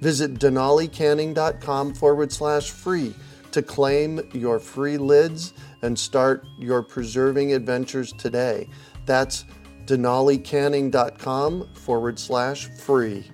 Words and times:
Visit 0.00 0.34
denalicanning.com 0.34 1.94
forward 1.94 2.32
slash 2.32 2.70
free 2.70 3.14
to 3.52 3.62
claim 3.62 4.20
your 4.32 4.58
free 4.58 4.98
lids 4.98 5.52
and 5.82 5.98
start 5.98 6.44
your 6.58 6.82
preserving 6.82 7.52
adventures 7.52 8.12
today. 8.12 8.68
That's 9.06 9.44
denalicanning.com 9.86 11.74
forward 11.74 12.18
slash 12.18 12.66
free. 12.66 13.30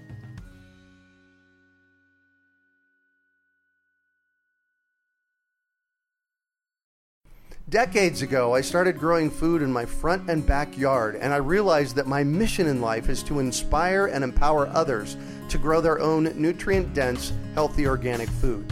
Decades 7.71 8.23
ago, 8.23 8.55
I 8.55 8.61
started 8.61 8.99
growing 8.99 9.31
food 9.31 9.61
in 9.61 9.73
my 9.73 9.85
front 9.85 10.31
and 10.31 10.47
backyard, 10.47 11.17
and 11.17 11.33
I 11.33 11.39
realized 11.39 11.97
that 11.97 12.07
my 12.07 12.23
mission 12.23 12.69
in 12.69 12.81
life 12.81 13.09
is 13.09 13.23
to 13.25 13.41
inspire 13.41 14.07
and 14.07 14.23
empower 14.23 14.69
others 14.69 15.17
to 15.55 15.59
grow 15.59 15.81
their 15.81 16.01
own 16.01 16.25
nutrient 16.35 16.93
dense, 16.95 17.33
healthy 17.55 17.87
organic 17.87 18.29
food. 18.29 18.67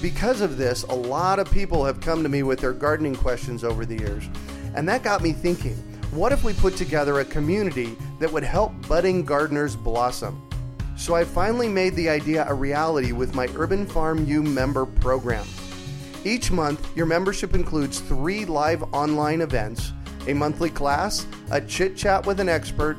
Because 0.00 0.40
of 0.40 0.56
this, 0.56 0.84
a 0.84 0.94
lot 0.94 1.40
of 1.40 1.50
people 1.50 1.84
have 1.84 2.00
come 2.00 2.22
to 2.22 2.28
me 2.28 2.44
with 2.44 2.60
their 2.60 2.72
gardening 2.72 3.16
questions 3.16 3.64
over 3.64 3.84
the 3.84 3.98
years, 3.98 4.22
and 4.76 4.88
that 4.88 5.02
got 5.02 5.20
me 5.20 5.32
thinking 5.32 5.74
what 6.12 6.30
if 6.30 6.44
we 6.44 6.52
put 6.52 6.76
together 6.76 7.18
a 7.18 7.24
community 7.24 7.96
that 8.20 8.32
would 8.32 8.44
help 8.44 8.72
budding 8.86 9.24
gardeners 9.24 9.74
blossom? 9.74 10.40
So 10.96 11.16
I 11.16 11.24
finally 11.24 11.68
made 11.68 11.96
the 11.96 12.08
idea 12.08 12.46
a 12.48 12.54
reality 12.54 13.10
with 13.10 13.34
my 13.34 13.48
Urban 13.56 13.84
Farm 13.84 14.24
U 14.26 14.44
member 14.44 14.86
program. 14.86 15.44
Each 16.24 16.52
month, 16.52 16.96
your 16.96 17.06
membership 17.06 17.52
includes 17.56 17.98
three 17.98 18.44
live 18.44 18.84
online 18.94 19.40
events, 19.40 19.92
a 20.28 20.34
monthly 20.34 20.70
class, 20.70 21.26
a 21.50 21.60
chit 21.60 21.96
chat 21.96 22.24
with 22.26 22.38
an 22.38 22.48
expert, 22.48 22.96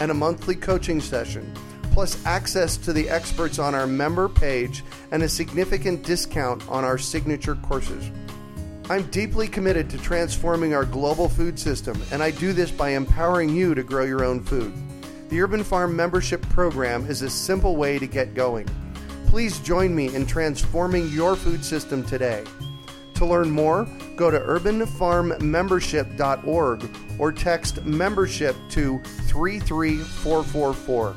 and 0.00 0.10
a 0.10 0.14
monthly 0.14 0.54
coaching 0.54 1.02
session, 1.02 1.52
plus 1.96 2.22
access 2.26 2.76
to 2.76 2.92
the 2.92 3.08
experts 3.08 3.58
on 3.58 3.74
our 3.74 3.86
member 3.86 4.28
page 4.28 4.84
and 5.12 5.22
a 5.22 5.28
significant 5.28 6.02
discount 6.02 6.62
on 6.68 6.84
our 6.84 6.98
signature 6.98 7.54
courses. 7.54 8.10
I'm 8.90 9.04
deeply 9.04 9.48
committed 9.48 9.88
to 9.88 9.96
transforming 9.96 10.74
our 10.74 10.84
global 10.84 11.30
food 11.30 11.58
system, 11.58 11.98
and 12.12 12.22
I 12.22 12.32
do 12.32 12.52
this 12.52 12.70
by 12.70 12.90
empowering 12.90 13.48
you 13.48 13.74
to 13.74 13.82
grow 13.82 14.04
your 14.04 14.26
own 14.26 14.44
food. 14.44 14.74
The 15.30 15.40
Urban 15.40 15.64
Farm 15.64 15.96
membership 15.96 16.42
program 16.50 17.06
is 17.06 17.22
a 17.22 17.30
simple 17.30 17.76
way 17.76 17.98
to 17.98 18.06
get 18.06 18.34
going. 18.34 18.68
Please 19.28 19.58
join 19.60 19.94
me 19.94 20.14
in 20.14 20.26
transforming 20.26 21.08
your 21.08 21.34
food 21.34 21.64
system 21.64 22.04
today. 22.04 22.44
To 23.14 23.24
learn 23.24 23.50
more, 23.50 23.88
go 24.16 24.30
to 24.30 24.38
urbanfarmmembership.org 24.38 26.90
or 27.18 27.32
text 27.32 27.82
membership 27.86 28.54
to 28.68 29.00
33444. 29.28 31.16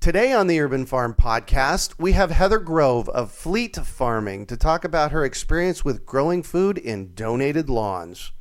Today 0.00 0.32
on 0.32 0.46
the 0.46 0.58
Urban 0.58 0.86
Farm 0.86 1.12
Podcast, 1.12 1.96
we 1.98 2.12
have 2.12 2.30
Heather 2.30 2.58
Grove 2.58 3.06
of 3.10 3.30
Fleet 3.30 3.76
Farming 3.76 4.46
to 4.46 4.56
talk 4.56 4.82
about 4.82 5.12
her 5.12 5.26
experience 5.26 5.84
with 5.84 6.06
growing 6.06 6.42
food 6.42 6.78
in 6.78 7.12
donated 7.14 7.68
lawns. 7.68 8.32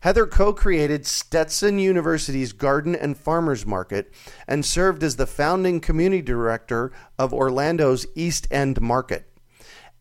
Heather 0.00 0.26
co 0.26 0.52
created 0.52 1.06
Stetson 1.06 1.78
University's 1.78 2.52
Garden 2.52 2.94
and 2.94 3.16
Farmers 3.16 3.64
Market 3.64 4.12
and 4.46 4.62
served 4.62 5.02
as 5.02 5.16
the 5.16 5.26
founding 5.26 5.80
community 5.80 6.20
director 6.20 6.92
of 7.18 7.32
Orlando's 7.32 8.04
East 8.14 8.46
End 8.50 8.78
Market. 8.82 9.29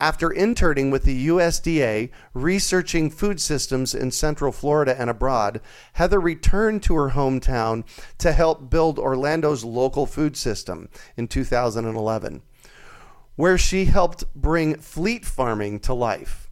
After 0.01 0.31
interning 0.31 0.91
with 0.91 1.03
the 1.03 1.27
USDA, 1.27 2.09
researching 2.33 3.09
food 3.09 3.41
systems 3.41 3.93
in 3.93 4.11
Central 4.11 4.53
Florida 4.53 4.95
and 4.97 5.09
abroad, 5.09 5.59
Heather 5.93 6.21
returned 6.21 6.83
to 6.83 6.95
her 6.95 7.09
hometown 7.09 7.83
to 8.19 8.31
help 8.31 8.69
build 8.69 8.97
Orlando's 8.97 9.65
local 9.65 10.05
food 10.05 10.37
system 10.37 10.87
in 11.17 11.27
2011, 11.27 12.41
where 13.35 13.57
she 13.57 13.85
helped 13.85 14.23
bring 14.33 14.77
fleet 14.77 15.25
farming 15.25 15.81
to 15.81 15.93
life. 15.93 16.49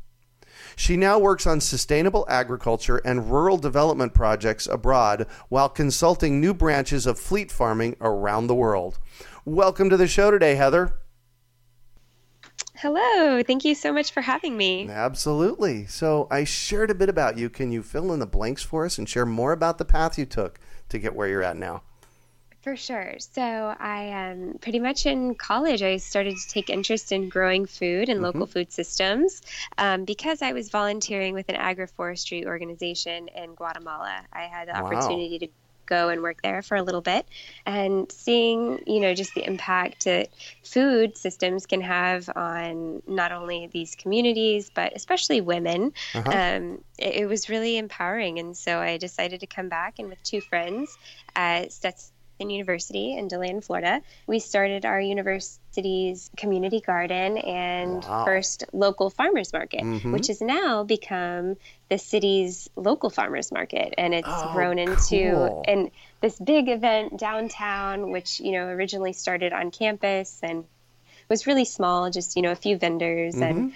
She 0.75 0.97
now 0.97 1.18
works 1.18 1.47
on 1.47 1.62
sustainable 1.62 2.25
agriculture 2.28 2.97
and 2.97 3.31
rural 3.31 3.58
development 3.58 4.14
projects 4.14 4.68
abroad 4.68 5.25
while 5.47 5.69
consulting 5.69 6.41
new 6.41 6.53
branches 6.53 7.08
of 7.08 7.18
fleet 7.18 7.50
farming 7.50 7.96
around 8.02 8.47
the 8.47 8.56
world. 8.56 9.00
Welcome 9.46 9.90
to 9.90 9.97
the 9.97 10.06
show 10.06 10.31
today, 10.31 10.56
Heather. 10.56 11.00
Hello. 12.77 13.41
Thank 13.41 13.65
you 13.65 13.73
so 13.73 13.91
much 13.91 14.11
for 14.11 14.21
having 14.21 14.55
me. 14.55 14.88
Absolutely. 14.88 15.88
So, 15.88 16.27
I 16.29 16.43
shared 16.43 16.91
a 16.91 16.95
bit 16.95 17.09
about 17.09 17.38
you. 17.38 17.49
Can 17.49 17.71
you 17.71 17.81
fill 17.81 18.13
in 18.13 18.19
the 18.19 18.27
blanks 18.27 18.61
for 18.61 18.85
us 18.85 18.97
and 18.97 19.09
share 19.09 19.25
more 19.25 19.51
about 19.51 19.79
the 19.79 19.85
path 19.85 20.17
you 20.17 20.25
took 20.25 20.59
to 20.89 20.99
get 20.99 21.16
where 21.16 21.27
you're 21.27 21.41
at 21.41 21.57
now? 21.57 21.81
For 22.67 22.75
sure. 22.75 23.16
So 23.19 23.41
I 23.41 24.31
um, 24.31 24.57
pretty 24.59 24.79
much 24.79 25.05
in 25.05 25.35
college, 25.35 25.81
I 25.81 25.95
started 25.95 26.35
to 26.35 26.49
take 26.49 26.69
interest 26.69 27.13
in 27.13 27.29
growing 27.29 27.66
food 27.66 28.09
and 28.09 28.17
mm-hmm. 28.17 28.25
local 28.25 28.45
food 28.45 28.73
systems 28.73 29.41
um, 29.77 30.03
because 30.03 30.41
I 30.41 30.51
was 30.51 30.69
volunteering 30.69 31.33
with 31.33 31.47
an 31.47 31.55
agroforestry 31.55 32.45
organization 32.45 33.29
in 33.29 33.55
Guatemala. 33.55 34.21
I 34.33 34.41
had 34.41 34.67
the 34.67 34.73
wow. 34.73 34.85
opportunity 34.85 35.39
to 35.39 35.47
go 35.87 36.09
and 36.09 36.21
work 36.21 36.41
there 36.43 36.61
for 36.61 36.75
a 36.75 36.83
little 36.83 37.01
bit 37.01 37.25
and 37.65 38.11
seeing 38.11 38.83
you 38.85 38.99
know 38.99 39.13
just 39.13 39.33
the 39.33 39.45
impact 39.45 40.05
that 40.05 40.29
food 40.63 41.17
systems 41.17 41.65
can 41.65 41.81
have 41.81 42.29
on 42.35 43.01
not 43.07 43.31
only 43.31 43.67
these 43.67 43.95
communities 43.95 44.69
but 44.73 44.93
especially 44.95 45.41
women 45.41 45.93
uh-huh. 46.13 46.29
um, 46.29 46.84
it, 46.99 47.22
it, 47.22 47.25
was 47.28 47.49
really 47.49 47.78
empowering 47.78 48.37
and 48.39 48.55
so 48.55 48.79
i 48.79 48.97
decided 48.97 49.39
to 49.39 49.47
come 49.47 49.69
back 49.69 49.97
and 49.97 50.09
with 50.09 50.22
two 50.23 50.41
friends 50.41 50.97
at 51.35 51.72
Stetson 51.72 52.11
University 52.39 53.17
in 53.17 53.28
DeLand, 53.28 53.63
Florida. 53.63 54.01
We 54.28 54.39
started 54.39 54.85
our 54.85 54.99
university's 55.01 56.29
community 56.37 56.81
garden 56.81 57.37
and 57.37 58.03
wow. 58.03 58.25
first 58.25 58.63
local 58.73 59.09
farmers 59.09 59.51
market, 59.53 59.81
mm-hmm. 59.81 60.11
which 60.11 60.28
has 60.28 60.41
now 60.41 60.84
become 60.84 61.55
the 61.89 61.97
city's 61.97 62.69
local 62.75 63.09
farmers 63.09 63.51
market, 63.51 63.93
and 63.97 64.13
it's 64.13 64.28
oh, 64.29 64.51
grown 64.53 64.78
into 64.79 65.31
cool. 65.31 65.63
and 65.67 65.91
this 66.22 66.37
big 66.39 66.69
event 66.69 67.17
downtown, 67.17 68.11
which 68.11 68.40
you 68.40 68.51
know 68.51 68.67
originally 68.67 69.13
started 69.13 69.53
on 69.53 69.72
campus 69.72 70.40
and 70.43 70.66
was 71.29 71.47
really 71.47 71.66
small, 71.66 72.09
just 72.09 72.35
you 72.35 72.41
know 72.41 72.51
a 72.51 72.55
few 72.55 72.78
vendors 72.78 73.35
mm-hmm. 73.35 73.43
and 73.43 73.73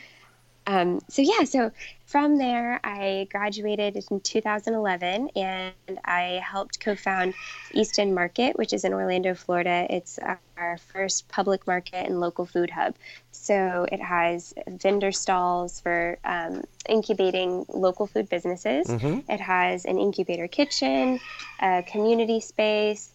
Um, 0.67 0.99
so 1.09 1.21
yeah, 1.21 1.43
so 1.45 1.71
from 2.05 2.37
there, 2.37 2.79
I 2.83 3.27
graduated 3.31 3.95
in 3.95 4.19
2011, 4.19 5.29
and 5.35 5.73
I 6.03 6.41
helped 6.43 6.79
co-found 6.79 7.33
East 7.71 7.97
End 7.97 8.13
Market, 8.13 8.57
which 8.57 8.73
is 8.73 8.83
in 8.83 8.93
Orlando, 8.93 9.33
Florida. 9.33 9.87
It's 9.89 10.19
our 10.57 10.77
first 10.93 11.27
public 11.29 11.65
market 11.65 12.05
and 12.05 12.19
local 12.19 12.45
food 12.45 12.69
hub. 12.69 12.95
So 13.31 13.87
it 13.91 14.01
has 14.01 14.53
vendor 14.67 15.11
stalls 15.11 15.79
for 15.79 16.19
um, 16.23 16.63
incubating 16.87 17.65
local 17.69 18.05
food 18.05 18.29
businesses. 18.29 18.87
Mm-hmm. 18.87 19.31
It 19.31 19.39
has 19.39 19.85
an 19.85 19.97
incubator 19.97 20.47
kitchen, 20.47 21.19
a 21.59 21.83
community 21.83 22.39
space. 22.39 23.09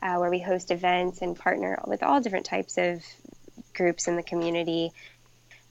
Uh, 0.00 0.16
where 0.16 0.30
we 0.30 0.40
host 0.40 0.72
events 0.72 1.22
and 1.22 1.38
partner 1.38 1.80
with 1.86 2.02
all 2.02 2.20
different 2.20 2.44
types 2.44 2.76
of 2.76 3.04
groups 3.72 4.08
in 4.08 4.16
the 4.16 4.22
community 4.24 4.90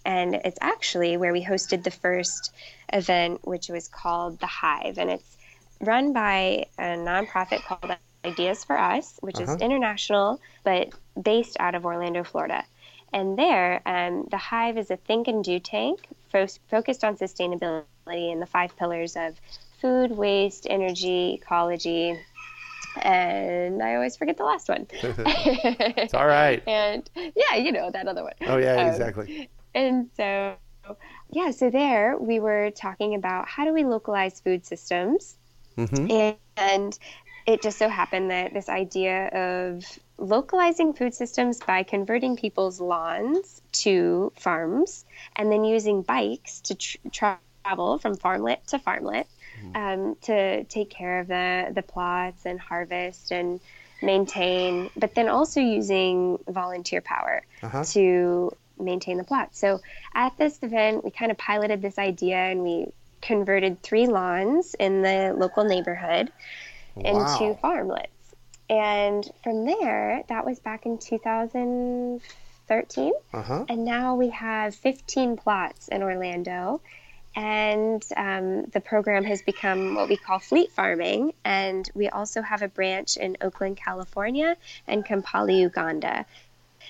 and 0.06 0.36
it's 0.36 0.58
actually 0.62 1.18
where 1.18 1.32
we 1.32 1.44
hosted 1.44 1.84
the 1.84 1.92
first 1.92 2.54
event, 2.92 3.46
which 3.46 3.70
was 3.70 3.88
called 3.88 4.40
The 4.40 4.48
Hive. 4.48 4.98
And 4.98 5.10
it's 5.10 5.38
run 5.80 6.14
by 6.14 6.66
a 6.78 6.96
nonprofit 6.98 7.64
called 7.64 7.96
Ideas 8.26 8.64
for 8.64 8.78
Us, 8.78 9.18
which 9.22 9.38
uh-huh. 9.38 9.56
is 9.56 9.62
international, 9.62 10.40
but 10.64 10.90
based 11.22 11.58
out 11.60 11.76
of 11.76 11.86
Orlando, 11.86 12.24
Florida. 12.24 12.64
And 13.14 13.38
there, 13.38 13.82
um, 13.86 14.28
The 14.32 14.38
Hive 14.38 14.78
is 14.78 14.90
a 14.90 14.98
think 14.98 15.28
and 15.28 15.44
do 15.44 15.60
tank 15.60 16.08
fo- 16.32 16.48
focused 16.70 17.04
on 17.04 17.18
sustainability 17.18 17.84
and 18.08 18.42
the 18.42 18.46
five 18.46 18.76
pillars 18.78 19.16
of 19.16 19.40
food, 19.82 20.12
waste, 20.12 20.68
energy, 20.70 21.34
ecology, 21.42 22.18
and 23.02 23.82
I 23.82 23.96
always 23.96 24.18
forget 24.18 24.38
the 24.38 24.44
last 24.44 24.68
one. 24.68 24.86
it's 24.92 26.14
all 26.14 26.28
right. 26.28 26.62
and 26.68 27.10
yeah, 27.16 27.56
you 27.56 27.72
know 27.72 27.90
that 27.90 28.08
other 28.08 28.24
one. 28.24 28.34
Oh 28.48 28.58
yeah, 28.58 28.76
um, 28.76 28.88
exactly 28.88 29.50
and 29.74 30.10
so 30.18 30.56
yeah 31.32 31.52
so 31.52 31.70
there 31.70 32.18
we 32.18 32.40
were 32.40 32.72
talking 32.72 33.16
about 33.16 33.48
how 33.48 33.66
do 33.66 33.74
we 33.74 33.84
localize 33.84 34.40
food 34.40 34.66
systems 34.66 35.36
mm-hmm. 35.78 36.36
and 36.58 36.98
it 37.46 37.62
just 37.62 37.78
so 37.78 37.90
happened 37.90 38.32
that 38.32 38.54
this 38.54 38.70
idea 38.70 39.28
of 39.28 39.84
localizing 40.18 40.94
food 40.94 41.14
systems 41.14 41.60
by 41.60 41.84
converting 41.84 42.36
people's 42.36 42.80
lawns 42.80 43.62
to 43.72 44.32
farms 44.36 45.06
and 45.36 45.52
then 45.52 45.64
using 45.64 46.02
bikes 46.04 46.62
to 46.62 46.76
tr- 46.76 46.98
travel 47.12 47.98
from 47.98 48.16
farmlet 48.16 48.64
to 48.68 48.78
farmlet 48.78 49.26
mm-hmm. 49.64 49.76
um, 49.76 50.16
to 50.22 50.64
take 50.66 50.90
care 50.90 51.20
of 51.20 51.28
the, 51.28 51.72
the 51.74 51.82
plots 51.82 52.46
and 52.46 52.60
harvest 52.60 53.32
and 53.32 53.60
maintain, 54.02 54.90
but 54.96 55.16
then 55.16 55.30
also 55.30 55.60
using 55.60 56.40
volunteer 56.48 57.02
power 57.02 57.44
uh-huh. 57.62 57.84
to 57.84 58.52
maintain 58.82 59.18
the 59.18 59.24
plot. 59.24 59.56
So 59.56 59.82
at 60.14 60.38
this 60.38 60.60
event, 60.62 61.04
we 61.04 61.12
kind 61.12 61.32
of 61.32 61.38
piloted 61.38 61.82
this 61.82 61.98
idea 61.98 62.38
and 62.38 62.64
we 62.64 62.88
converted 63.22 63.82
three 63.82 64.08
lawns 64.08 64.74
in 64.76 65.02
the 65.02 65.34
local 65.38 65.64
neighborhood 65.64 66.32
wow. 66.96 67.38
into 67.38 67.60
farmlets. 67.62 68.08
And 68.70 69.30
from 69.44 69.66
there, 69.66 70.24
that 70.30 70.46
was 70.46 70.60
back 70.60 70.86
in 70.86 70.98
2013. 70.98 73.12
Uh-huh. 73.34 73.66
And 73.68 73.84
now 73.84 74.16
we 74.16 74.30
have 74.30 74.74
15 74.76 75.36
plots 75.36 75.90
in 75.90 76.04
Orlando. 76.04 76.80
And 77.36 78.02
um, 78.16 78.64
the 78.66 78.82
program 78.82 79.24
has 79.26 79.42
become 79.42 79.96
what 79.96 80.08
we 80.10 80.18
call 80.18 80.40
fleet 80.40 80.72
farming. 80.72 81.34
And 81.44 81.90
we 81.94 82.08
also 82.10 82.42
have 82.42 82.62
a 82.62 82.70
branch 82.70 83.18
in 83.18 83.36
Oakland, 83.42 83.78
California, 83.78 84.56
and 84.88 85.06
Kampala, 85.06 85.52
Uganda. 85.52 86.26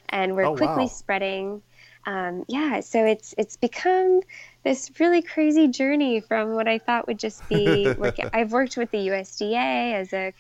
And 0.07 0.35
we're 0.35 0.45
oh, 0.45 0.55
quickly 0.55 0.83
wow. 0.83 0.89
spreading 0.89 1.63
um, 2.06 2.45
yeah, 2.48 2.80
so 2.80 3.06
it's 3.06 3.36
it's 3.38 3.57
become 3.57 4.21
this 4.63 4.92
really 5.00 5.21
crazy 5.21 5.68
journey 5.68 6.19
from 6.19 6.53
what 6.53 6.68
I 6.68 6.80
thought 6.80 7.07
would 7.07 7.19
just 7.19 7.48
be 7.48 7.94
working. 7.98 8.30
I've 8.33 8.51
worked 8.51 8.77
with 8.77 8.92
the 8.92 9.07
USDA 9.09 9.94
as 9.94 10.13
a 10.13 10.33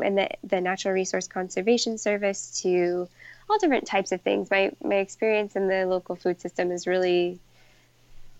and 0.00 0.18
the, 0.18 0.28
the 0.44 0.60
Natural 0.60 0.94
Resource 0.94 1.26
Conservation 1.26 1.98
Service 1.98 2.60
to 2.62 3.08
all 3.48 3.58
different 3.58 3.86
types 3.86 4.12
of 4.12 4.20
things. 4.20 4.50
My 4.50 4.72
my 4.82 4.96
experience 4.96 5.56
in 5.56 5.66
the 5.66 5.84
local 5.86 6.14
food 6.14 6.40
system 6.40 6.70
has 6.70 6.86
really 6.86 7.40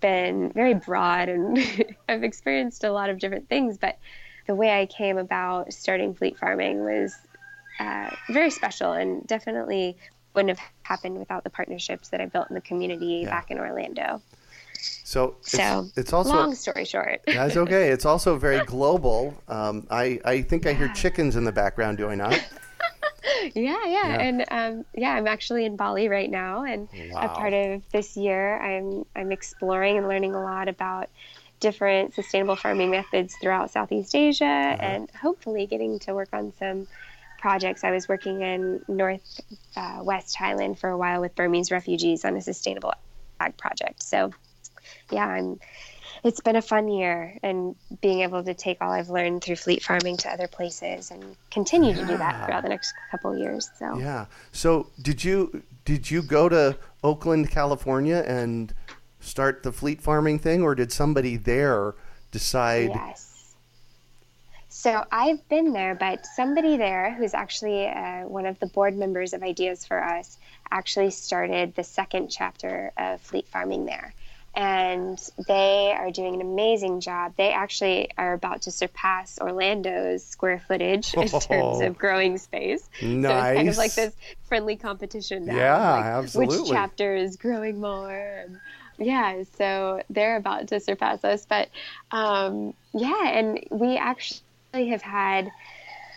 been 0.01 0.53
very 0.53 0.75
broad, 0.75 1.29
and 1.29 1.59
I've 2.09 2.23
experienced 2.23 2.85
a 2.85 2.93
lot 2.93 3.11
of 3.11 3.19
different 3.19 3.49
things. 3.49 3.79
But 3.79 3.99
the 4.47 4.55
way 4.55 4.81
I 4.81 4.87
came 4.87 5.19
about 5.19 5.73
starting 5.73 6.15
fleet 6.15 6.39
farming 6.39 6.85
was 6.85 7.17
uh, 7.81 8.11
very 8.29 8.51
special 8.51 8.93
and 8.93 9.27
definitely 9.27 9.97
wouldn't 10.35 10.57
have 10.57 10.69
happened 10.83 11.19
without 11.19 11.45
the 11.45 11.51
partnerships 11.51 12.09
that 12.09 12.21
I 12.21 12.27
built 12.27 12.49
in 12.51 12.55
the 12.55 12.61
community 12.61 13.23
yeah. 13.25 13.31
back 13.31 13.51
in 13.51 13.59
Orlando. 13.59 14.23
So, 15.05 15.37
so 15.43 15.87
it's, 15.89 15.99
it's, 15.99 16.13
also 16.13 16.31
long 16.31 16.55
story 16.55 16.85
short. 16.85 17.21
that's 17.27 17.57
okay. 17.57 17.91
It's 17.91 18.07
also 18.07 18.39
very 18.39 18.65
global. 18.65 19.35
Um, 19.49 19.87
I 19.91 20.21
I 20.25 20.43
think 20.43 20.67
I 20.67 20.73
hear 20.73 20.89
chickens 20.89 21.37
in 21.37 21.45
the 21.45 21.53
background. 21.53 21.99
Do 21.99 22.09
I 22.09 22.15
not? 22.15 22.33
yeah, 23.43 23.51
yeah, 23.55 23.87
yeah, 23.87 24.21
and 24.21 24.45
um, 24.51 24.85
yeah, 24.95 25.11
I'm 25.11 25.27
actually 25.27 25.65
in 25.65 25.77
Bali 25.77 26.09
right 26.09 26.31
now, 26.31 26.65
and 26.65 26.89
wow. 27.13 27.27
a 27.27 27.29
part 27.29 27.53
of 27.53 27.83
this 27.93 28.17
year, 28.17 28.59
I'm 28.59 29.05
I'm 29.15 29.33
exploring 29.33 29.99
and 29.99 30.09
learning 30.09 30.35
a 30.35 30.43
lot 30.43 30.69
about 30.69 31.11
different 31.59 32.15
sustainable 32.15 32.57
farming 32.57 32.91
methods 32.91 33.37
throughout 33.41 33.71
Southeast 33.71 34.15
Asia, 34.15 34.45
uh-huh. 34.45 34.83
and 34.83 35.11
hopefully 35.11 35.67
getting 35.67 35.99
to 36.01 36.15
work 36.15 36.31
on 36.33 36.53
some 36.59 36.87
projects. 37.41 37.83
I 37.83 37.91
was 37.91 38.09
working 38.09 38.43
in 38.43 38.83
North 38.87 39.41
uh, 39.77 40.01
West 40.03 40.37
Thailand 40.37 40.79
for 40.79 40.91
a 40.91 40.97
while 40.97 41.21
with 41.21 41.35
Burmese 41.35 41.71
refugees 41.71 42.25
on 42.25 42.37
a 42.37 42.41
sustainable 42.41 42.93
ag 43.41 43.57
project. 43.57 44.03
So, 44.03 44.33
yeah, 45.11 45.27
I'm. 45.27 45.59
It's 46.23 46.41
been 46.41 46.57
a 46.57 46.63
fun 46.63 46.89
year, 46.89 47.39
and 47.43 47.75
being 48.03 48.21
able 48.21 48.45
to 48.45 48.53
take 48.53 48.83
all 48.83 48.93
I've 48.93 49.09
learned 49.09 49.43
through 49.43 49.57
fleet 49.57 49.83
farming 49.83 50.19
to 50.19 50.31
other 50.31 50.49
places, 50.49 51.11
and 51.11 51.35
continue 51.51 51.91
yeah. 51.91 52.01
to 52.01 52.07
do 52.07 52.19
that 52.19 52.45
throughout 52.45 52.63
the 52.63 52.69
next 52.69 52.93
couple 53.11 53.37
years. 53.39 53.71
So 53.79 53.97
yeah. 53.99 54.27
So 54.53 54.89
did 55.01 55.25
you 55.25 55.63
did 55.87 56.11
you 56.11 56.21
go 56.21 56.51
to 56.51 56.77
Oakland, 57.03 57.51
California, 57.51 58.23
and 58.27 58.75
start 59.21 59.63
the 59.63 59.73
fleet 59.73 60.03
farming 60.03 60.41
thing, 60.41 60.63
or 60.63 60.75
did 60.75 60.93
somebody 60.93 61.39
there 61.39 61.95
decide? 62.31 62.91
Yes 62.91 63.30
so 64.81 65.05
I've 65.13 65.47
been 65.51 65.75
there, 65.75 65.95
but 65.95 66.25
somebody 66.25 66.79
there 66.79 67.13
who's 67.13 67.35
actually 67.35 67.87
uh, 67.87 68.23
one 68.23 68.47
of 68.47 68.59
the 68.61 68.67
board 68.67 68.97
members 68.97 69.35
of 69.35 69.43
Ideas 69.43 69.85
for 69.85 70.03
Us 70.03 70.39
actually 70.71 71.11
started 71.11 71.75
the 71.75 71.85
second 71.85 72.31
chapter 72.31 72.91
of 72.97 73.21
fleet 73.21 73.47
farming 73.49 73.85
there. 73.85 74.15
And 74.55 75.19
they 75.47 75.93
are 75.95 76.11
doing 76.11 76.37
an 76.37 76.41
amazing 76.41 77.01
job. 77.01 77.35
They 77.37 77.53
actually 77.53 78.09
are 78.17 78.33
about 78.33 78.63
to 78.63 78.71
surpass 78.71 79.39
Orlando's 79.39 80.25
square 80.25 80.63
footage 80.67 81.13
in 81.15 81.29
terms 81.29 81.35
of 81.35 81.47
oh. 81.51 81.91
growing 81.91 82.39
space. 82.39 82.89
Nice. 83.03 83.23
So 83.23 83.37
it's 83.37 83.57
kind 83.57 83.69
of 83.69 83.77
like 83.77 83.95
this 83.95 84.15
friendly 84.49 84.77
competition 84.77 85.45
now. 85.45 85.57
Yeah, 85.57 85.91
like 85.91 86.05
absolutely. 86.07 86.59
Which 86.61 86.71
chapter 86.71 87.15
is 87.15 87.37
growing 87.37 87.83
more? 87.83 88.11
And, 88.11 88.59
yeah, 88.97 89.43
so 89.59 90.03
they're 90.09 90.37
about 90.37 90.69
to 90.69 90.81
surpass 90.81 91.23
us. 91.23 91.45
But 91.45 91.69
um, 92.11 92.73
yeah, 92.95 93.29
and 93.29 93.63
we 93.71 93.99
actually 93.99 94.41
have 94.73 95.03
had 95.03 95.51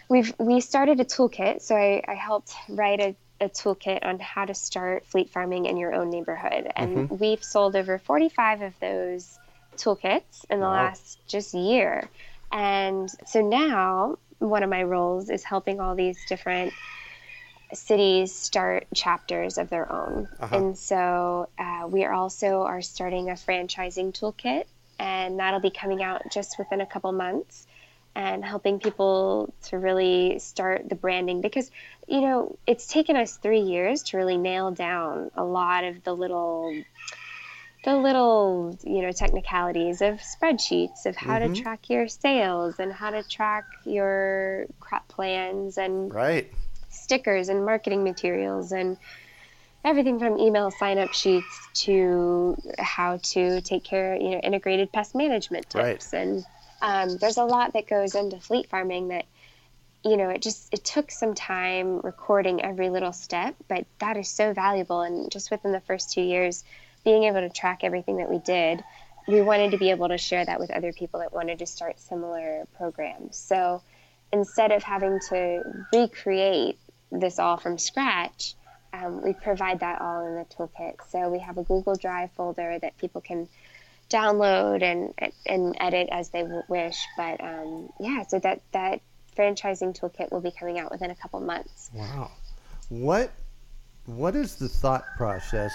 we've 0.10 0.34
we 0.38 0.62
started 0.62 1.00
a 1.00 1.06
toolkit. 1.06 1.62
So 1.62 1.76
I, 1.76 2.04
I 2.08 2.14
helped 2.14 2.54
write 2.70 3.00
a, 3.00 3.16
a, 3.42 3.50
toolkit 3.50 4.06
on 4.06 4.20
how 4.20 4.46
to 4.46 4.54
start 4.54 5.06
fleet 5.06 5.30
farming 5.32 5.66
in 5.66 5.78
your 5.78 5.94
own 5.94 6.10
neighborhood, 6.10 6.72
and 6.76 6.98
mm-hmm. 6.98 7.18
we've 7.18 7.44
sold 7.44 7.76
over 7.76 7.98
45 7.98 8.62
of 8.62 8.80
those 8.80 9.38
toolkits 9.76 10.46
in 10.50 10.60
the 10.60 10.66
wow. 10.66 10.72
last 10.74 11.20
just 11.28 11.54
year. 11.54 12.10
And 12.52 13.10
so 13.26 13.42
now 13.42 14.18
one 14.38 14.62
of 14.62 14.70
my 14.70 14.84
roles 14.84 15.30
is 15.30 15.44
helping 15.44 15.80
all 15.80 15.96
these 15.96 16.18
different 16.28 16.74
cities 17.74 18.34
start 18.36 18.86
chapters 18.94 19.58
of 19.58 19.70
their 19.70 19.92
own. 19.92 20.28
Uh-huh. 20.40 20.56
And 20.56 20.78
so 20.78 21.50
uh, 21.58 21.88
we 21.88 22.04
are 22.04 22.14
also 22.14 22.62
are 22.62 22.84
starting 22.84 23.30
a 23.30 23.34
franchising 23.34 24.14
toolkit, 24.14 24.66
and 25.00 25.40
that'll 25.40 25.60
be 25.60 25.72
coming 25.72 26.04
out 26.04 26.22
just 26.32 26.60
within 26.60 26.82
a 26.82 26.86
couple 26.86 27.12
months 27.12 27.66
and 28.16 28.46
helping 28.46 28.80
people 28.80 29.54
to 29.64 29.78
really 29.78 30.38
start 30.40 30.88
the 30.88 30.96
branding 30.96 31.42
because 31.42 31.72
you 32.08 32.22
know 32.22 32.58
it's 32.68 32.88
taken 32.88 33.16
us 33.16 33.38
three 33.38 33.62
years 33.62 34.04
to 34.04 34.18
really 34.18 34.38
nail 34.38 34.72
down 34.72 35.32
a 35.36 35.44
lot 35.44 35.84
of 35.84 36.04
the 36.04 36.14
little 36.14 36.74
the 37.86 37.96
little 37.96 38.78
you 38.84 39.02
know 39.02 39.12
technicalities 39.12 40.02
of 40.02 40.20
spreadsheets 40.20 41.06
of 41.06 41.16
how 41.16 41.40
mm-hmm. 41.40 41.54
to 41.54 41.62
track 41.62 41.90
your 41.90 42.08
sales 42.08 42.76
and 42.80 42.94
how 42.94 43.10
to 43.10 43.24
track 43.24 43.66
your 43.86 44.66
crop 44.80 45.08
plans 45.08 45.78
and 45.78 46.14
right 46.14 46.52
stickers 46.90 47.50
and 47.50 47.66
marketing 47.66 48.04
materials 48.04 48.72
and 48.72 48.98
everything 49.84 50.20
from 50.20 50.38
email 50.38 50.72
sign 50.72 50.98
up 50.98 51.14
sheets 51.14 51.68
to 51.74 52.56
how 52.78 53.18
to 53.18 53.60
take 53.62 53.84
care 53.84 54.16
you 54.16 54.30
know 54.30 54.40
integrated 54.40 54.92
pest 54.92 55.16
management 55.16 55.70
tips 55.70 56.14
right. 56.14 56.14
and 56.14 56.46
um, 56.84 57.18
there's 57.18 57.38
a 57.38 57.44
lot 57.44 57.74
that 57.74 57.88
goes 57.88 58.14
into 58.14 58.40
fleet 58.40 58.70
farming 58.70 59.08
that 59.08 59.26
you 60.06 60.18
know 60.18 60.30
it 60.30 60.42
just 60.42 60.72
it 60.72 60.84
took 60.84 61.10
some 61.10 61.34
time 61.34 62.00
recording 62.02 62.62
every 62.62 62.90
little 62.90 63.14
step 63.14 63.56
but 63.68 63.86
that 64.00 64.18
is 64.18 64.30
so 64.30 64.54
valuable 64.54 65.02
and 65.02 65.32
just 65.32 65.50
within 65.50 65.72
the 65.72 65.80
first 65.80 66.12
two 66.12 66.22
years 66.22 66.64
being 67.04 67.24
able 67.24 67.42
to 67.42 67.50
track 67.50 67.84
everything 67.84 68.18
that 68.18 68.30
we 68.30 68.40
did, 68.40 68.84
we 69.28 69.42
wanted 69.42 69.72
to 69.72 69.78
be 69.78 69.90
able 69.90 70.08
to 70.10 70.18
share 70.18 70.46
that 70.46 70.60
with 70.60 70.72
other 70.72 70.94
people 70.94 71.20
that 71.20 71.34
wanted 71.34 71.60
to 71.60 71.66
start 71.66 72.00
similar 72.00 72.68
programs. 72.78 73.38
So 73.38 73.82
instead 74.32 74.72
of 74.72 74.84
having 74.84 75.20
to 75.30 75.64
recreate 75.94 76.78
this 77.12 77.40
all 77.40 77.58
from 77.58 77.78
scratch, 77.78 78.56
um, 78.92 79.24
we 79.24 79.34
provide 79.34 79.80
that 79.80 80.02
all 80.02 80.26
in 80.26 80.36
the 80.36 80.46
toolkit. 80.46 80.96
So 81.10 81.30
we 81.30 81.40
have 81.40 81.58
a 81.58 81.64
Google 81.64 81.96
Drive 81.96 82.32
folder 82.34 82.78
that 82.80 82.98
people 82.98 83.22
can 83.22 83.48
download 84.10 84.84
and 84.84 85.14
and 85.46 85.76
edit 85.80 86.10
as 86.12 86.30
they 86.30 86.44
wish. 86.68 86.98
But 87.18 87.42
um, 87.42 87.90
yeah, 88.00 88.24
so 88.24 88.40
that 88.40 88.62
that 88.72 89.02
franchising 89.38 90.00
toolkit 90.00 90.32
will 90.32 90.42
be 90.42 90.52
coming 90.52 90.80
out 90.80 90.92
within 90.92 91.12
a 91.12 91.16
couple 91.16 91.40
months. 91.40 91.90
Wow, 91.94 92.32
what 92.90 93.32
what 94.06 94.36
is 94.36 94.56
the 94.56 94.70
thought 94.70 95.04
process 95.18 95.74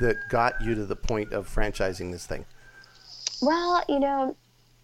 that 0.00 0.16
got 0.28 0.60
you 0.60 0.74
to 0.74 0.84
the 0.84 0.96
point 0.96 1.32
of 1.32 1.48
franchising 1.48 2.12
this 2.12 2.26
thing? 2.26 2.44
Well, 3.40 3.84
you 3.88 4.00
know, 4.00 4.36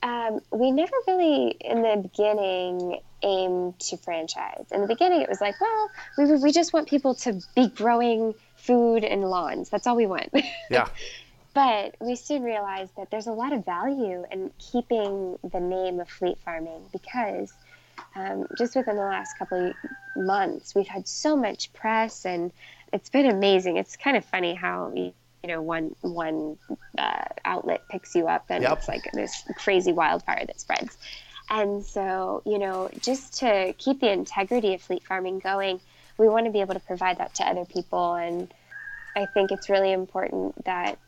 um, 0.02 0.40
we 0.50 0.70
never 0.72 0.92
really 1.06 1.56
in 1.60 1.82
the 1.82 1.96
beginning 2.02 3.00
aimed 3.22 3.78
to 3.78 3.96
franchise. 3.96 4.66
In 4.72 4.80
the 4.80 4.86
beginning, 4.86 5.22
it 5.22 5.28
was 5.28 5.40
like, 5.40 5.60
well, 5.60 5.90
we 6.18 6.36
we 6.36 6.52
just 6.52 6.72
want 6.72 6.88
people 6.88 7.14
to 7.16 7.40
be 7.54 7.68
growing 7.68 8.34
food 8.56 9.04
and 9.04 9.22
lawns. 9.22 9.70
That's 9.70 9.86
all 9.86 9.96
we 9.96 10.06
want. 10.06 10.30
Yeah. 10.70 10.88
But 11.54 11.96
we 12.00 12.16
soon 12.16 12.42
realized 12.42 12.96
that 12.96 13.10
there's 13.10 13.26
a 13.26 13.32
lot 13.32 13.52
of 13.52 13.64
value 13.64 14.24
in 14.30 14.50
keeping 14.58 15.38
the 15.52 15.60
name 15.60 16.00
of 16.00 16.08
Fleet 16.08 16.38
Farming 16.44 16.82
because 16.92 17.52
um, 18.14 18.46
just 18.56 18.74
within 18.74 18.96
the 18.96 19.02
last 19.02 19.38
couple 19.38 19.70
of 19.70 19.76
months, 20.24 20.74
we've 20.74 20.88
had 20.88 21.06
so 21.06 21.36
much 21.36 21.72
press 21.72 22.24
and 22.24 22.52
it's 22.92 23.10
been 23.10 23.26
amazing. 23.26 23.76
It's 23.76 23.96
kind 23.96 24.16
of 24.16 24.24
funny 24.24 24.54
how 24.54 24.92
you 24.94 25.12
know 25.44 25.60
one 25.60 25.94
one 26.00 26.56
uh, 26.96 27.24
outlet 27.44 27.86
picks 27.88 28.14
you 28.14 28.28
up 28.28 28.46
and 28.48 28.62
Yep. 28.62 28.78
it's 28.78 28.88
like 28.88 29.10
this 29.12 29.42
crazy 29.56 29.92
wildfire 29.92 30.44
that 30.46 30.60
spreads. 30.60 30.96
And 31.50 31.84
so, 31.84 32.42
you 32.46 32.58
know, 32.58 32.88
just 33.00 33.40
to 33.40 33.74
keep 33.76 34.00
the 34.00 34.10
integrity 34.10 34.74
of 34.74 34.80
fleet 34.80 35.02
farming 35.04 35.40
going, 35.40 35.80
we 36.16 36.28
want 36.28 36.46
to 36.46 36.52
be 36.52 36.60
able 36.60 36.74
to 36.74 36.80
provide 36.80 37.18
that 37.18 37.34
to 37.34 37.44
other 37.44 37.66
people. 37.66 38.14
And 38.14 38.52
I 39.14 39.26
think 39.26 39.52
it's 39.52 39.68
really 39.68 39.92
important 39.92 40.64
that 40.64 40.98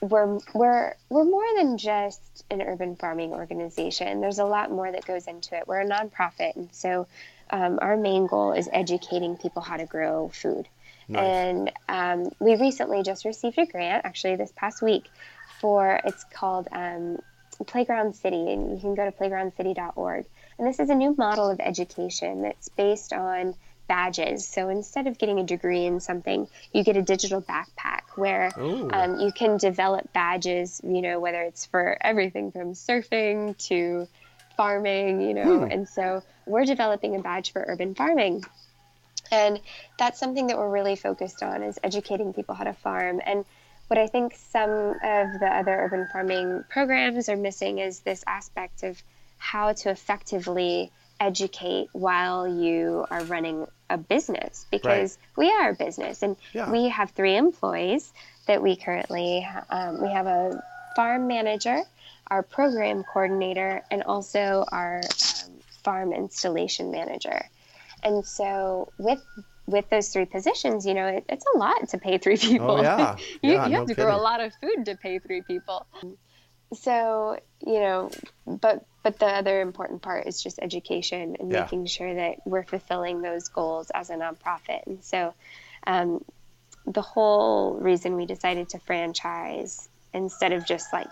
we're 0.00 0.38
we're 0.54 0.94
we're 1.08 1.24
more 1.24 1.44
than 1.56 1.78
just 1.78 2.44
an 2.50 2.62
urban 2.62 2.96
farming 2.96 3.32
organization. 3.32 4.20
There's 4.20 4.38
a 4.38 4.44
lot 4.44 4.70
more 4.70 4.90
that 4.90 5.04
goes 5.04 5.26
into 5.26 5.56
it. 5.56 5.66
We're 5.66 5.80
a 5.80 5.88
nonprofit, 5.88 6.56
and 6.56 6.68
so 6.72 7.06
um, 7.50 7.78
our 7.82 7.96
main 7.96 8.26
goal 8.26 8.52
is 8.52 8.68
educating 8.72 9.36
people 9.36 9.62
how 9.62 9.76
to 9.76 9.86
grow 9.86 10.28
food. 10.28 10.68
Nice. 11.08 11.22
And 11.22 11.72
um, 11.88 12.30
we 12.38 12.56
recently 12.56 13.02
just 13.02 13.24
received 13.24 13.58
a 13.58 13.66
grant, 13.66 14.04
actually 14.04 14.36
this 14.36 14.52
past 14.54 14.82
week, 14.82 15.04
for 15.60 16.00
it's 16.04 16.24
called 16.24 16.68
um, 16.70 17.18
Playground 17.66 18.14
City, 18.14 18.52
and 18.52 18.72
you 18.72 18.80
can 18.80 18.94
go 18.94 19.04
to 19.04 19.12
playgroundcity.org. 19.12 20.26
And 20.58 20.66
this 20.66 20.80
is 20.80 20.90
a 20.90 20.94
new 20.94 21.14
model 21.16 21.48
of 21.50 21.60
education 21.60 22.42
that's 22.42 22.68
based 22.68 23.12
on 23.12 23.54
badges. 23.88 24.46
So 24.46 24.68
instead 24.68 25.06
of 25.06 25.18
getting 25.18 25.40
a 25.40 25.44
degree 25.44 25.86
in 25.86 25.98
something, 26.00 26.46
you 26.72 26.84
get 26.84 26.96
a 26.96 27.02
digital 27.02 27.42
backpack 27.42 28.02
where 28.14 28.52
um, 28.92 29.18
you 29.18 29.32
can 29.32 29.56
develop 29.56 30.12
badges, 30.12 30.80
you 30.84 31.02
know, 31.02 31.18
whether 31.18 31.42
it's 31.42 31.66
for 31.66 31.96
everything 32.00 32.52
from 32.52 32.74
surfing 32.74 33.56
to 33.66 34.06
farming, 34.56 35.22
you 35.22 35.34
know. 35.34 35.60
Hmm. 35.60 35.72
And 35.72 35.88
so 35.88 36.22
we're 36.46 36.64
developing 36.64 37.16
a 37.16 37.20
badge 37.20 37.52
for 37.52 37.64
urban 37.66 37.94
farming. 37.94 38.44
And 39.30 39.60
that's 39.98 40.20
something 40.20 40.46
that 40.46 40.56
we're 40.56 40.70
really 40.70 40.96
focused 40.96 41.42
on 41.42 41.62
is 41.62 41.78
educating 41.82 42.32
people 42.32 42.54
how 42.54 42.64
to 42.64 42.72
farm. 42.72 43.20
And 43.24 43.44
what 43.88 43.98
I 43.98 44.06
think 44.06 44.34
some 44.50 44.70
of 44.70 45.40
the 45.40 45.48
other 45.50 45.72
urban 45.72 46.08
farming 46.12 46.64
programs 46.68 47.28
are 47.28 47.36
missing 47.36 47.78
is 47.78 48.00
this 48.00 48.22
aspect 48.26 48.82
of 48.82 49.02
how 49.38 49.72
to 49.72 49.90
effectively 49.90 50.90
educate 51.20 51.88
while 51.92 52.46
you 52.46 53.06
are 53.10 53.24
running 53.24 53.66
a 53.90 53.98
business 53.98 54.66
because 54.70 55.18
we 55.36 55.50
are 55.50 55.70
a 55.70 55.74
business 55.74 56.22
and 56.22 56.36
Yeah. 56.52 56.70
we 56.70 56.88
have 56.88 57.10
three 57.10 57.36
employees 57.36 58.12
that 58.46 58.62
we 58.62 58.76
currently 58.76 59.46
um, 59.70 60.00
we 60.00 60.10
have 60.12 60.26
a 60.26 60.62
farm 60.94 61.26
manager 61.26 61.82
our 62.30 62.42
program 62.42 63.04
coordinator 63.04 63.82
and 63.90 64.02
also 64.02 64.64
our 64.70 65.00
um, 65.00 65.52
farm 65.82 66.12
installation 66.12 66.90
manager. 66.90 67.42
And 68.02 68.24
so 68.24 68.92
with 68.98 69.24
with 69.66 69.88
those 69.90 70.08
three 70.10 70.24
positions 70.24 70.86
you 70.86 70.94
know 70.94 71.06
it, 71.06 71.24
it's 71.28 71.44
a 71.54 71.58
lot 71.58 71.88
to 71.90 71.98
pay 71.98 72.18
three 72.18 72.36
people. 72.48 72.72
Oh, 72.72 72.82
yeah. 72.82 73.16
you, 73.42 73.52
Yeah, 73.52 73.66
you 73.66 73.72
no 73.72 73.78
have 73.80 73.88
to 73.88 73.94
grow 73.94 74.14
a 74.14 74.20
lot 74.20 74.40
of 74.40 74.52
food 74.60 74.84
to 74.86 74.96
pay 74.96 75.18
three 75.18 75.42
people. 75.42 75.86
So 76.74 77.38
you 77.66 77.80
know 77.80 78.10
but 78.46 78.84
but 79.02 79.18
the 79.18 79.26
other 79.26 79.60
important 79.60 80.02
part 80.02 80.26
is 80.26 80.42
just 80.42 80.58
education 80.60 81.36
and 81.38 81.52
Yeah. 81.52 81.62
making 81.62 81.86
sure 81.86 82.14
that 82.14 82.36
we're 82.44 82.64
fulfilling 82.64 83.22
those 83.22 83.48
goals 83.48 83.90
as 83.90 84.10
a 84.10 84.14
nonprofit. 84.14 84.86
And 84.86 85.02
so 85.04 85.34
um, 85.86 86.24
the 86.86 87.02
whole 87.02 87.74
reason 87.74 88.16
we 88.16 88.26
decided 88.26 88.70
to 88.70 88.78
franchise 88.80 89.88
instead 90.12 90.52
of 90.52 90.66
just 90.66 90.92
like 90.92 91.06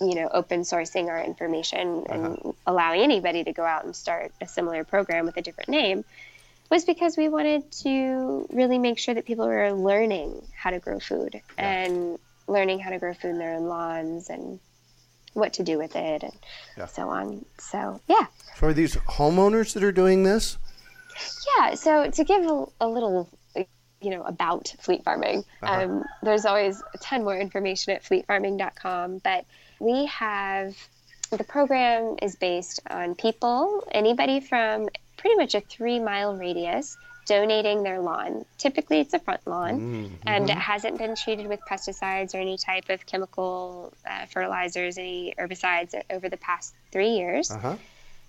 you 0.00 0.14
know 0.14 0.28
open 0.32 0.60
sourcing 0.60 1.08
our 1.08 1.22
information 1.24 2.04
and 2.10 2.54
allowing 2.66 3.00
anybody 3.00 3.42
to 3.44 3.52
go 3.52 3.64
out 3.64 3.84
and 3.84 3.96
start 3.96 4.30
a 4.42 4.46
similar 4.46 4.84
program 4.84 5.24
with 5.24 5.36
a 5.38 5.42
different 5.42 5.70
name 5.70 6.04
was 6.70 6.84
because 6.84 7.16
we 7.16 7.28
wanted 7.28 7.70
to 7.70 8.46
really 8.50 8.78
make 8.78 8.98
sure 8.98 9.14
that 9.14 9.24
people 9.24 9.46
were 9.46 9.72
learning 9.72 10.42
how 10.54 10.70
to 10.70 10.78
grow 10.80 10.98
food 11.00 11.40
and 11.56 12.18
learning 12.46 12.78
how 12.78 12.90
to 12.90 12.98
grow 12.98 13.14
food 13.14 13.30
in 13.30 13.38
their 13.38 13.54
own 13.54 13.66
lawns 13.66 14.28
and 14.28 14.60
what 15.36 15.52
to 15.54 15.62
do 15.62 15.76
with 15.78 15.94
it 15.94 16.22
and 16.22 16.32
Yeah. 16.76 16.86
so 16.86 17.08
on. 17.10 17.44
So 17.58 18.00
yeah, 18.08 18.26
So 18.58 18.68
are 18.68 18.72
these 18.72 18.96
homeowners 18.96 19.74
that 19.74 19.84
are 19.84 19.92
doing 19.92 20.22
this? 20.22 20.56
yeah. 21.58 21.74
So 21.74 22.10
to 22.10 22.24
give 22.24 22.44
a, 22.46 22.64
a 22.80 22.88
little, 22.88 23.28
you 24.00 24.10
know, 24.10 24.22
about 24.22 24.74
fleet 24.80 25.04
farming, 25.04 25.44
Uh-huh. 25.62 25.84
um, 25.84 26.04
there's 26.22 26.44
always 26.46 26.82
a 26.94 26.98
ton 26.98 27.22
more 27.24 27.38
information 27.38 27.92
at 27.94 28.02
fleetfarming.com. 28.02 29.18
But 29.18 29.44
we 29.78 30.06
have 30.06 30.74
the 31.30 31.44
program 31.44 32.16
is 32.22 32.36
based 32.36 32.80
on 32.88 33.14
people, 33.14 33.84
anybody 33.90 34.40
from 34.40 34.88
pretty 35.18 35.36
much 35.36 35.54
a 35.54 35.60
three 35.60 35.98
mile 35.98 36.34
radius. 36.36 36.96
Donating 37.26 37.82
their 37.82 38.00
lawn. 38.00 38.44
Typically, 38.56 39.00
it's 39.00 39.12
a 39.12 39.18
front 39.18 39.40
lawn, 39.46 40.18
and 40.26 40.48
it 40.48 40.56
hasn't 40.56 40.96
been 40.96 41.16
treated 41.16 41.48
with 41.48 41.60
pesticides 41.68 42.34
or 42.34 42.38
any 42.38 42.56
type 42.56 42.88
of 42.88 43.04
chemical 43.04 43.92
uh, 44.08 44.26
fertilizers, 44.26 44.96
any 44.96 45.34
herbicides 45.38 45.94
over 46.08 46.28
the 46.28 46.36
past 46.36 46.74
three 46.92 47.10
years 47.10 47.50
Uh 47.50 47.58
huh. 47.58 47.76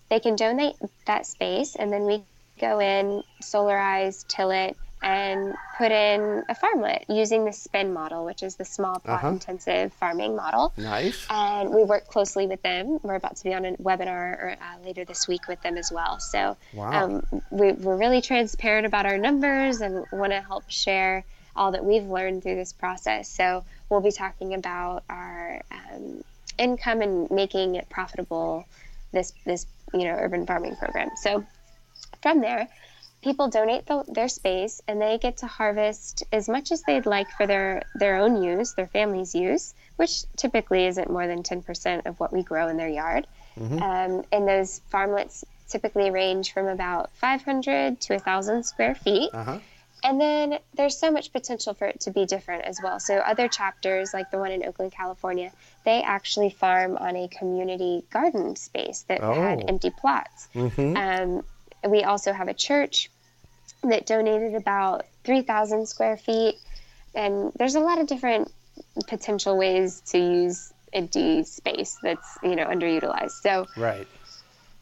they 0.10 0.20
can 0.20 0.36
donate 0.36 0.75
that 1.06 1.25
space 1.27 1.75
and 1.75 1.92
then 1.94 2.06
we 2.06 2.24
go 2.60 2.80
in 2.80 3.24
solarize 3.44 4.25
till 4.27 4.50
it 4.50 4.75
and 5.04 5.54
put 5.77 5.92
in 5.92 6.44
a 6.50 6.56
farmlet 6.56 7.04
using 7.08 7.46
the 7.46 7.54
spin 7.54 7.94
model 7.94 8.25
which 8.25 8.42
is 8.42 8.56
the 8.56 8.66
small 8.66 9.00
plot 9.00 9.20
Uh-huh. 9.20 9.30
intensive 9.30 9.94
farming 9.94 10.36
model 10.36 10.74
Nice. 10.77 11.25
and 11.30 11.70
we 11.70 11.84
work 11.84 12.08
closely 12.08 12.48
with 12.48 12.62
them 12.63 13.00
we're 13.04 13.16
about 13.16 13.36
to 13.38 13.44
be 13.44 13.54
on 13.54 13.63
a 13.66 13.74
webinar 13.74 14.34
or, 14.42 14.56
uh, 14.60 14.84
later 14.86 15.06
this 15.06 15.27
week 15.27 15.48
with 15.48 15.62
them 15.62 15.77
as 15.77 15.92
well 15.92 16.20
so 16.20 16.58
Wow. 16.74 16.92
um, 17.06 17.42
we, 17.51 17.74
we're 17.74 17.96
really 17.98 18.22
transparent 18.22 18.88
about 18.88 19.06
our 19.06 19.18
numbers 19.18 19.82
and 19.82 20.04
want 20.12 20.32
to 20.32 20.42
help 20.42 20.63
share 20.70 21.24
all 21.56 21.72
that 21.72 21.86
we've 21.86 22.06
learned 22.06 22.42
through 22.44 22.56
this 22.56 22.74
process 22.74 23.30
so 23.30 23.63
we'll 23.89 24.01
be 24.01 24.12
talking 24.12 24.54
about 24.56 25.04
our 25.10 25.62
um, 25.72 26.24
income 26.58 27.01
and 27.01 27.30
making 27.30 27.75
it 27.75 27.88
profitable 27.89 28.66
this 29.12 29.32
this 29.46 29.68
you 29.94 30.06
know 30.06 30.16
urban 30.18 30.46
farming 30.46 30.75
program 30.75 31.10
so 31.22 31.44
from 32.24 32.42
there 32.42 32.68
people 33.22 33.50
donate 33.50 33.86
the, 33.86 34.04
their 34.08 34.28
space 34.30 34.82
and 34.88 35.02
they 35.02 35.18
get 35.18 35.38
to 35.38 35.48
harvest 35.48 36.24
as 36.32 36.48
much 36.48 36.72
as 36.72 36.84
they'd 36.84 37.06
like 37.06 37.30
for 37.32 37.48
their 37.48 37.82
their 37.96 38.18
own 38.18 38.42
use 38.44 38.74
their 38.74 38.88
family's 38.88 39.34
use 39.36 39.74
which 39.96 40.24
typically 40.36 40.86
isn't 40.86 41.10
more 41.10 41.26
than 41.28 41.42
10% 41.44 42.06
of 42.06 42.20
what 42.20 42.32
we 42.32 42.44
grow 42.44 42.68
in 42.68 42.78
their 42.78 42.88
yard 42.90 43.26
um, 43.60 44.24
and 44.32 44.48
those 44.48 44.82
farmlets 44.94 45.44
typically 45.68 46.12
range 46.12 46.54
from 46.54 46.68
about 46.68 47.10
500 47.14 48.00
to 48.02 48.14
1000 48.14 48.64
square 48.64 48.94
feet 48.96 49.32
Uh 49.34 49.44
huh. 49.44 49.60
and 50.04 50.22
then 50.22 50.60
there's 50.76 50.96
so 50.98 51.10
much 51.12 51.34
potential 51.34 51.74
for 51.74 51.88
it 51.88 52.00
to 52.02 52.12
be 52.12 52.26
different 52.28 52.66
as 52.66 52.80
well. 52.84 53.00
So 53.00 53.16
other 53.18 53.48
chapters, 53.48 54.14
like 54.14 54.30
the 54.30 54.38
one 54.38 54.52
in 54.52 54.64
Oakland, 54.64 54.92
California, 54.92 55.52
they 55.86 56.04
actually 56.04 56.52
farm 56.52 56.98
on 56.98 57.16
a 57.16 57.28
community 57.30 58.04
garden 58.12 58.56
space 58.56 59.02
that 59.10 59.22
had 59.22 59.64
Oh. 59.64 59.66
empty 59.68 59.90
plots. 59.90 60.48
Mm-hmm. 60.54 60.96
Um, 60.96 61.44
we 61.88 62.03
also 62.03 62.34
have 62.34 62.48
a 62.48 62.53
church 62.53 63.10
that 63.84 64.06
donated 64.06 64.56
about 64.56 65.06
3,000 65.24 65.88
square 65.88 66.17
feet, 66.17 66.56
and 67.15 67.51
there's 67.58 67.75
a 67.75 67.79
lot 67.79 68.00
of 68.00 68.08
different 68.08 68.51
potential 69.08 69.58
ways 69.58 70.01
to 70.08 70.17
use 70.17 70.74
empty 70.94 71.44
space 71.44 71.98
that's 72.01 72.38
you 72.44 72.56
know 72.56 72.65
underutilized. 72.65 73.41
So 73.41 73.67
Right. 73.75 74.08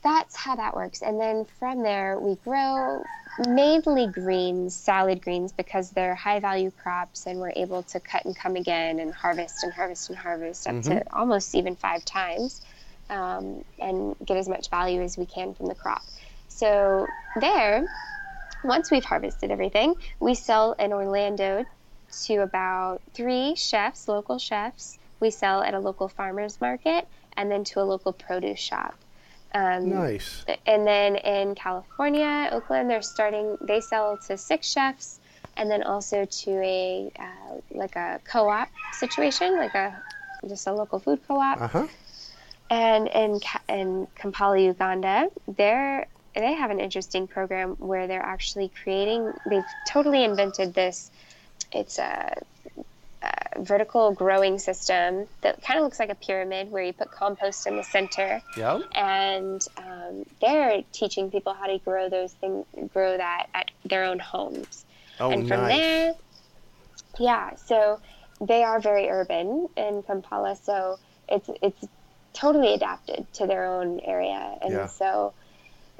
that's 0.03 0.35
how 0.35 0.55
that 0.55 0.75
works. 0.75 1.01
And 1.01 1.19
then 1.19 1.45
from 1.59 1.81
there, 1.81 2.19
we 2.19 2.35
grow 2.35 3.03
mainly 3.47 4.07
greens, 4.07 4.75
salad 4.75 5.21
greens, 5.21 5.51
because 5.51 5.89
they're 5.91 6.15
high 6.15 6.39
value 6.39 6.71
crops 6.71 7.25
and 7.25 7.39
we're 7.39 7.53
able 7.55 7.83
to 7.83 7.99
cut 7.99 8.25
and 8.25 8.35
come 8.35 8.55
again 8.55 8.99
and 8.99 9.13
harvest 9.13 9.63
and 9.63 9.73
harvest 9.73 10.09
and 10.09 10.17
harvest 10.17 10.67
up 10.67 10.75
mm-hmm. 10.75 10.99
to 10.99 11.13
almost 11.13 11.55
even 11.55 11.75
five 11.75 12.05
times 12.05 12.61
um, 13.09 13.63
and 13.79 14.15
get 14.25 14.37
as 14.37 14.47
much 14.47 14.69
value 14.69 15.01
as 15.01 15.17
we 15.17 15.25
can 15.25 15.53
from 15.53 15.67
the 15.67 15.75
crop. 15.75 16.03
So, 16.55 17.09
there, 17.41 17.83
once 18.63 18.89
we've 18.89 19.03
harvested 19.03 19.51
everything, 19.51 19.95
we 20.21 20.35
sell 20.35 20.71
in 20.79 20.93
Orlando 20.93 21.65
to 22.23 22.35
about 22.37 23.01
three 23.13 23.55
chefs, 23.55 24.07
local 24.07 24.39
chefs. 24.39 24.97
We 25.19 25.31
sell 25.31 25.61
at 25.61 25.73
a 25.73 25.79
local 25.79 26.07
farmer's 26.07 26.61
market 26.61 27.09
and 27.35 27.51
then 27.51 27.65
to 27.65 27.81
a 27.81 27.83
local 27.83 28.13
produce 28.13 28.61
shop. 28.61 28.95
Um, 29.53 29.89
nice. 29.89 30.45
And 30.65 30.87
then 30.87 31.17
in 31.17 31.55
California, 31.55 32.47
Oakland, 32.53 32.89
they're 32.89 33.01
starting. 33.01 33.57
They 33.59 33.81
sell 33.81 34.17
to 34.27 34.37
six 34.37 34.71
chefs, 34.71 35.19
and 35.57 35.69
then 35.69 35.83
also 35.83 36.23
to 36.23 36.51
a 36.51 37.11
uh, 37.19 37.59
like 37.71 37.97
a 37.97 38.21
co-op 38.23 38.69
situation, 38.93 39.57
like 39.57 39.75
a 39.75 39.93
just 40.47 40.67
a 40.67 40.73
local 40.73 40.99
food 40.99 41.19
co-op. 41.27 41.61
Uh-huh. 41.61 41.87
And 42.69 43.07
in 43.09 43.41
in 43.67 44.07
Kampala, 44.15 44.57
Uganda, 44.59 45.27
they're 45.47 46.07
they 46.35 46.53
have 46.53 46.71
an 46.71 46.79
interesting 46.79 47.27
program 47.27 47.71
where 47.79 48.07
they're 48.07 48.21
actually 48.21 48.71
creating. 48.83 49.31
They've 49.45 49.63
totally 49.87 50.23
invented 50.23 50.73
this. 50.73 51.11
It's 51.71 51.97
a 51.97 52.35
vertical 53.57 54.11
growing 54.11 54.59
system 54.59 55.27
that 55.41 55.61
kind 55.63 55.79
of 55.79 55.83
looks 55.83 55.99
like 55.99 56.09
a 56.09 56.15
pyramid 56.15 56.71
where 56.71 56.83
you 56.83 56.93
put 56.93 57.11
compost 57.11 57.67
in 57.67 57.77
the 57.77 57.83
center. 57.83 58.41
Yeah. 58.57 58.81
And 58.93 59.65
um, 59.77 60.25
they're 60.41 60.83
teaching 60.91 61.31
people 61.31 61.53
how 61.53 61.67
to 61.67 61.77
grow 61.79 62.09
those 62.09 62.33
things, 62.33 62.65
grow 62.93 63.17
that 63.17 63.47
at 63.53 63.71
their 63.85 64.03
own 64.03 64.19
homes. 64.19 64.85
Oh, 65.19 65.31
and 65.31 65.47
from 65.47 65.61
nice. 65.61 65.77
there, 65.77 66.13
yeah. 67.19 67.55
So 67.55 67.99
they 68.41 68.63
are 68.63 68.79
very 68.79 69.09
urban 69.09 69.69
in 69.77 70.03
Kampala, 70.03 70.57
so 70.61 70.99
it's 71.29 71.49
it's 71.61 71.85
totally 72.33 72.73
adapted 72.73 73.25
to 73.35 73.47
their 73.47 73.65
own 73.65 74.01
area, 74.01 74.57
and 74.61 74.73
yeah. 74.73 74.87
so 74.87 75.33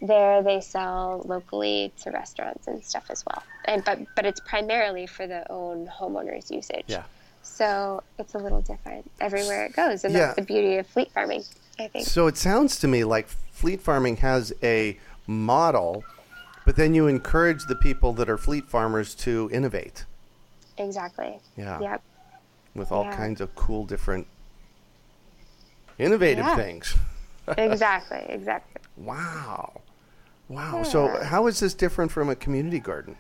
there 0.01 0.43
they 0.43 0.59
sell 0.59 1.21
locally 1.25 1.91
to 2.01 2.11
restaurants 2.11 2.67
and 2.67 2.83
stuff 2.83 3.05
as 3.09 3.23
well 3.25 3.41
and 3.65 3.83
but 3.85 3.99
but 4.15 4.25
it's 4.25 4.41
primarily 4.41 5.07
for 5.07 5.25
the 5.25 5.49
own 5.51 5.87
homeowners 5.87 6.51
usage 6.51 6.83
yeah 6.87 7.03
so 7.45 8.03
it's 8.17 8.33
a 8.33 8.37
little 8.39 8.61
different 8.61 9.09
everywhere 9.21 9.65
it 9.65 9.73
goes, 9.73 10.03
and 10.03 10.13
yeah. 10.13 10.19
that's 10.19 10.35
the 10.35 10.41
beauty 10.41 10.77
of 10.77 10.87
fleet 10.87 11.11
farming, 11.11 11.43
I 11.79 11.87
think. 11.87 12.07
So 12.07 12.27
it 12.27 12.37
sounds 12.37 12.79
to 12.79 12.87
me 12.87 13.03
like 13.03 13.27
fleet 13.27 13.81
farming 13.81 14.17
has 14.17 14.51
a 14.63 14.97
model, 15.27 16.03
but 16.65 16.75
then 16.75 16.93
you 16.93 17.07
encourage 17.07 17.63
the 17.67 17.75
people 17.75 18.13
that 18.13 18.29
are 18.29 18.37
fleet 18.37 18.65
farmers 18.67 19.13
to 19.15 19.49
innovate. 19.53 20.05
Exactly. 20.77 21.39
Yeah. 21.55 21.79
Yep. 21.79 22.01
With 22.73 22.91
all 22.91 23.05
yeah. 23.05 23.15
kinds 23.15 23.39
of 23.39 23.53
cool, 23.55 23.85
different, 23.85 24.27
innovative 25.99 26.45
yeah. 26.45 26.55
things. 26.55 26.95
exactly. 27.57 28.25
Exactly. 28.27 28.81
Wow. 28.97 29.81
Wow. 30.49 30.77
Yeah. 30.77 30.83
So 30.83 31.23
how 31.23 31.47
is 31.47 31.59
this 31.59 31.73
different 31.73 32.11
from 32.11 32.29
a 32.29 32.35
community 32.35 32.79
garden? 32.79 33.17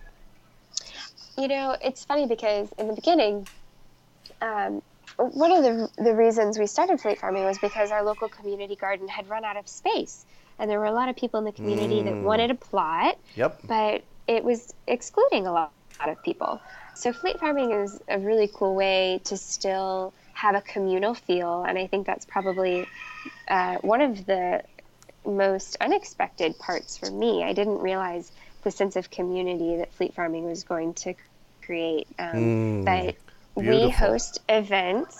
You 1.37 1.47
know, 1.47 1.75
it's 1.83 2.05
funny 2.05 2.27
because 2.27 2.69
in 2.77 2.87
the 2.87 2.93
beginning, 2.93 3.47
um, 4.41 4.81
one 5.17 5.51
of 5.51 5.63
the, 5.63 5.89
the 6.03 6.13
reasons 6.13 6.57
we 6.57 6.67
started 6.67 6.99
fleet 6.99 7.19
farming 7.19 7.43
was 7.43 7.57
because 7.57 7.91
our 7.91 8.03
local 8.03 8.29
community 8.29 8.75
garden 8.75 9.07
had 9.07 9.29
run 9.29 9.43
out 9.43 9.57
of 9.57 9.67
space. 9.67 10.25
And 10.59 10.69
there 10.69 10.79
were 10.79 10.85
a 10.85 10.91
lot 10.91 11.09
of 11.09 11.15
people 11.15 11.37
in 11.39 11.45
the 11.45 11.51
community 11.51 12.01
mm. 12.01 12.05
that 12.05 12.15
wanted 12.15 12.51
a 12.51 12.55
plot, 12.55 13.17
yep. 13.35 13.59
but 13.65 14.03
it 14.27 14.43
was 14.43 14.73
excluding 14.87 15.47
a 15.47 15.51
lot, 15.51 15.73
a 15.99 16.07
lot 16.07 16.17
of 16.17 16.23
people. 16.23 16.61
So 16.93 17.11
fleet 17.11 17.39
farming 17.39 17.71
is 17.71 17.99
a 18.07 18.19
really 18.19 18.49
cool 18.53 18.73
way 18.73 19.19
to 19.25 19.35
still 19.35 20.13
have 20.33 20.55
a 20.55 20.61
communal 20.61 21.13
feel. 21.13 21.63
And 21.63 21.77
I 21.77 21.87
think 21.87 22.07
that's 22.07 22.25
probably 22.25 22.87
uh, 23.49 23.75
one 23.77 24.01
of 24.01 24.25
the 24.25 24.63
most 25.25 25.77
unexpected 25.81 26.57
parts 26.59 26.97
for 26.97 27.09
me. 27.09 27.43
I 27.43 27.53
didn't 27.53 27.79
realize 27.79 28.31
the 28.63 28.71
sense 28.71 28.95
of 28.95 29.09
community 29.09 29.77
that 29.77 29.93
fleet 29.93 30.13
farming 30.13 30.45
was 30.45 30.63
going 30.63 30.93
to 30.95 31.13
create. 31.63 32.07
Um, 32.17 32.33
mm. 32.35 32.85
But 32.85 33.15
Beautiful. 33.61 33.85
we 33.85 33.89
host 33.91 34.39
events 34.49 35.17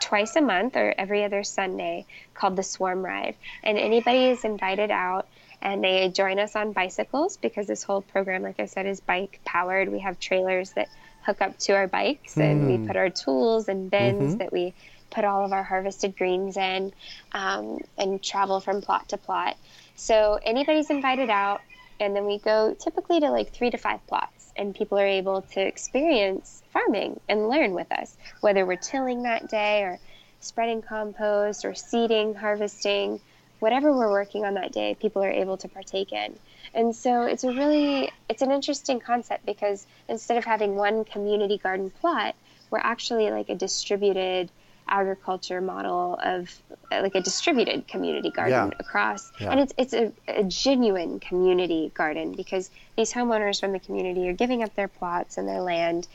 twice 0.00 0.36
a 0.36 0.40
month 0.40 0.76
or 0.76 0.94
every 0.96 1.24
other 1.24 1.42
Sunday 1.42 2.06
called 2.34 2.56
the 2.56 2.62
Swarm 2.62 3.04
Ride. 3.04 3.34
And 3.62 3.78
anybody 3.78 4.26
is 4.26 4.44
invited 4.44 4.90
out 4.90 5.28
and 5.60 5.82
they 5.82 6.08
join 6.08 6.38
us 6.38 6.54
on 6.54 6.72
bicycles 6.72 7.36
because 7.36 7.66
this 7.66 7.82
whole 7.82 8.02
program, 8.02 8.42
like 8.42 8.60
I 8.60 8.66
said, 8.66 8.86
is 8.86 9.00
bike 9.00 9.40
powered. 9.44 9.90
We 9.90 10.00
have 10.00 10.20
trailers 10.20 10.72
that 10.72 10.88
hook 11.22 11.40
up 11.42 11.58
to 11.58 11.72
our 11.72 11.88
bikes 11.88 12.36
mm. 12.36 12.42
and 12.42 12.66
we 12.66 12.76
Hmm. 12.76 12.86
put 12.86 12.96
our 12.96 13.10
tools 13.10 13.68
and 13.68 13.90
bins 13.90 14.30
mm-hmm. 14.30 14.38
that 14.38 14.52
we 14.52 14.74
put 15.10 15.24
all 15.24 15.44
of 15.44 15.52
our 15.52 15.62
harvested 15.62 16.16
greens 16.16 16.56
in 16.56 16.92
um, 17.32 17.78
and 17.96 18.22
travel 18.22 18.60
from 18.60 18.80
plot 18.80 19.08
to 19.10 19.16
plot. 19.16 19.56
So 19.96 20.38
anybody's 20.44 20.90
invited 20.90 21.30
out. 21.30 21.60
And 22.00 22.14
then 22.14 22.26
we 22.26 22.38
go 22.38 22.76
typically 22.78 23.18
to 23.20 23.30
like 23.30 23.52
three 23.52 23.70
to 23.70 23.76
five 23.76 24.06
plots, 24.06 24.52
and 24.56 24.72
people 24.72 24.98
are 24.98 25.06
able 25.06 25.42
to 25.42 25.60
experience 25.60 26.62
farming 26.72 27.18
and 27.28 27.48
learn 27.48 27.72
with 27.72 27.90
us, 27.90 28.16
whether 28.40 28.64
we're 28.64 28.76
tilling 28.76 29.24
that 29.24 29.48
day 29.48 29.82
or 29.82 29.98
spreading 30.40 30.80
compost 30.80 31.64
or 31.64 31.74
seeding, 31.74 32.34
harvesting, 32.34 33.20
whatever 33.58 33.92
we're 33.92 34.10
working 34.10 34.44
on 34.44 34.54
that 34.54 34.72
day, 34.72 34.96
people 35.00 35.22
are 35.24 35.30
able 35.30 35.56
to 35.56 35.68
partake 35.68 36.12
in. 36.12 36.38
And 36.74 36.94
so 36.94 37.24
it's 37.24 37.44
a 37.44 37.52
really 37.52 38.12
it's 38.28 38.42
an 38.42 38.52
interesting 38.52 39.00
concept 39.00 39.44
because 39.46 39.86
instead 40.08 40.36
of 40.36 40.44
having 40.44 40.76
one 40.76 41.04
community 41.04 41.58
garden 41.58 41.90
plot, 41.90 42.36
we're 42.70 42.78
actually 42.78 43.30
like 43.30 43.48
a 43.48 43.54
distributed 43.54 44.50
agriculture 44.88 45.60
model 45.60 46.18
of 46.22 46.50
like 46.90 47.14
a 47.14 47.20
distributed 47.20 47.86
community 47.88 48.30
garden 48.30 48.68
Yeah. 48.68 48.70
across 48.78 49.30
Yeah. 49.38 49.50
and 49.52 49.60
it's 49.60 49.72
it's 49.78 49.92
a, 49.92 50.12
a 50.28 50.44
genuine 50.44 51.20
community 51.20 51.92
garden 51.94 52.32
because 52.32 52.70
these 52.96 53.12
homeowners 53.12 53.60
from 53.60 53.72
the 53.72 53.80
community 53.80 54.28
are 54.28 54.32
giving 54.32 54.62
up 54.62 54.74
their 54.74 54.88
plots 54.88 55.36
and 55.38 55.46
their 55.48 55.60
land 55.60 56.06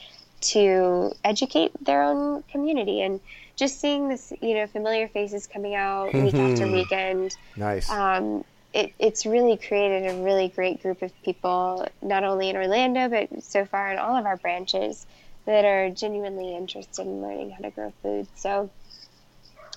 to 0.41 1.11
educate 1.23 1.71
their 1.81 2.01
own 2.03 2.43
community 2.51 3.01
and 3.01 3.21
just 3.55 3.79
seeing 3.79 4.09
this 4.09 4.33
you 4.41 4.55
know 4.55 4.67
familiar 4.67 5.07
faces 5.07 5.47
coming 5.47 5.75
out 5.75 6.13
week 6.13 6.33
after 6.35 6.65
Mhm. 6.65 6.71
weekend 6.71 7.37
Nice. 7.55 7.89
um, 7.89 8.43
it, 8.73 8.91
it's 8.97 9.25
really 9.27 9.55
created 9.55 10.07
a 10.11 10.23
really 10.23 10.47
great 10.47 10.81
group 10.81 11.03
of 11.03 11.11
people, 11.21 11.87
not 12.01 12.23
only 12.23 12.49
in 12.49 12.55
Orlando, 12.55 13.07
but 13.07 13.43
so 13.43 13.65
far 13.65 13.91
in 13.91 13.99
all 13.99 14.15
of 14.15 14.25
our 14.25 14.37
branches 14.37 15.05
that 15.45 15.65
are 15.65 15.89
genuinely 15.89 16.55
interested 16.55 17.05
in 17.05 17.21
learning 17.21 17.51
how 17.51 17.63
to 17.63 17.71
grow 17.71 17.93
food. 18.01 18.27
So 18.35 18.69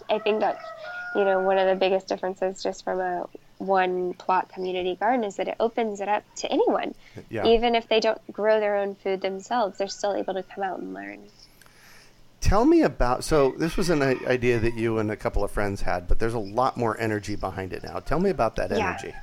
I 0.09 0.19
think 0.19 0.41
that's, 0.41 0.65
you 1.15 1.25
know, 1.25 1.41
one 1.41 1.59
of 1.59 1.67
the 1.67 1.75
biggest 1.75 2.09
differences 2.09 2.63
just 2.63 2.85
from 2.85 3.01
a 3.01 3.27
one 3.59 4.13
plot 4.15 4.49
community 4.51 4.95
garden 4.97 5.25
is 5.25 5.37
that 5.37 5.49
it 5.49 5.57
opens 5.59 6.01
it 6.01 6.09
up 6.09 6.23
to 6.37 6.53
anyone. 6.53 6.95
yeah. 7.31 7.47
Even 7.47 7.75
if 7.75 7.89
they 7.89 8.01
don't 8.01 8.21
grow 8.33 8.61
their 8.61 8.77
own 8.77 8.95
food 8.95 9.21
themselves, 9.23 9.79
they're 9.79 9.89
still 9.89 10.15
able 10.15 10.35
to 10.35 10.43
come 10.43 10.63
out 10.63 10.79
and 10.79 10.95
learn. 10.95 11.21
Tell 12.41 12.65
me 12.65 12.83
about. 12.83 13.25
So 13.25 13.53
this 13.59 13.77
was 13.77 13.91
an 13.91 14.03
idea 14.03 14.61
that 14.61 14.75
you 14.75 14.99
and 14.99 15.11
a 15.11 15.17
couple 15.17 15.43
of 15.43 15.51
friends 15.51 15.81
had, 15.81 16.07
but 16.07 16.19
there's 16.19 16.35
a 16.35 16.39
lot 16.39 16.77
more 16.77 16.99
energy 17.01 17.35
behind 17.35 17.73
it 17.73 17.83
now. 17.83 17.99
Tell 17.99 18.21
me 18.21 18.31
about 18.31 18.57
that 18.57 18.71
Yeah. 18.71 18.91
energy. 18.91 19.15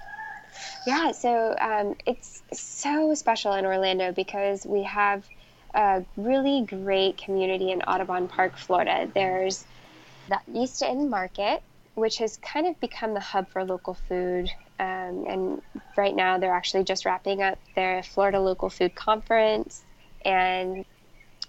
Yeah, 0.85 1.11
so 1.11 1.55
um, 1.61 1.95
it's 2.05 2.43
so 2.51 3.13
special 3.13 3.53
in 3.53 3.65
Orlando 3.65 4.11
because 4.11 4.65
we 4.65 4.83
have 4.83 5.23
a 5.73 6.03
really 6.17 6.65
great 6.67 7.17
community 7.17 7.71
in 7.71 7.81
Audubon 7.83 8.27
Park, 8.27 8.57
Florida. 8.57 9.09
There's 9.13 9.65
the 10.27 10.39
East 10.53 10.81
End 10.83 11.09
Market, 11.09 11.63
which 11.95 12.17
has 12.17 12.37
kind 12.37 12.67
of 12.67 12.79
become 12.79 13.13
the 13.13 13.19
hub 13.19 13.49
for 13.49 13.63
local 13.63 13.93
food. 13.93 14.49
Um, 14.79 15.25
and 15.27 15.61
right 15.97 16.15
now, 16.15 16.37
they're 16.37 16.53
actually 16.53 16.83
just 16.83 17.05
wrapping 17.05 17.41
up 17.41 17.59
their 17.75 18.03
Florida 18.03 18.39
Local 18.39 18.69
Food 18.69 18.95
Conference. 18.95 19.83
And 20.25 20.85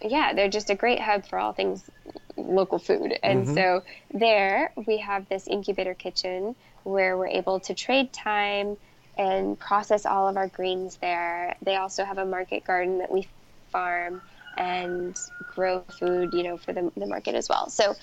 yeah, 0.02 0.32
they're 0.34 0.48
just 0.48 0.70
a 0.70 0.74
great 0.74 1.00
hub 1.00 1.26
for 1.26 1.38
all 1.38 1.52
things 1.52 1.88
local 2.37 2.78
food. 2.78 3.18
And 3.22 3.46
Mhm. 3.46 3.54
so 3.54 3.82
there 4.10 4.72
we 4.87 4.98
have 4.98 5.28
this 5.28 5.46
incubator 5.46 5.94
kitchen 5.94 6.56
where 6.82 7.16
we're 7.16 7.28
able 7.28 7.60
to 7.60 7.74
trade 7.74 8.12
time 8.12 8.76
and 9.16 9.58
process 9.58 10.04
all 10.04 10.28
of 10.28 10.37
our 10.37 10.48
greens 10.48 10.98
there. 10.98 11.56
They 11.62 11.76
also 11.76 12.04
have 12.04 12.18
a 12.18 12.26
market 12.26 12.64
garden 12.64 12.98
that 12.98 13.10
we 13.10 13.28
farm 13.74 14.22
and 14.56 15.20
grow 15.54 15.82
food, 15.98 16.32
you 16.32 16.44
know, 16.46 16.56
for 16.56 16.72
the, 16.72 16.92
the 16.96 17.06
market 17.06 17.34
as 17.34 17.48
well. 17.48 17.68
So 17.70 17.96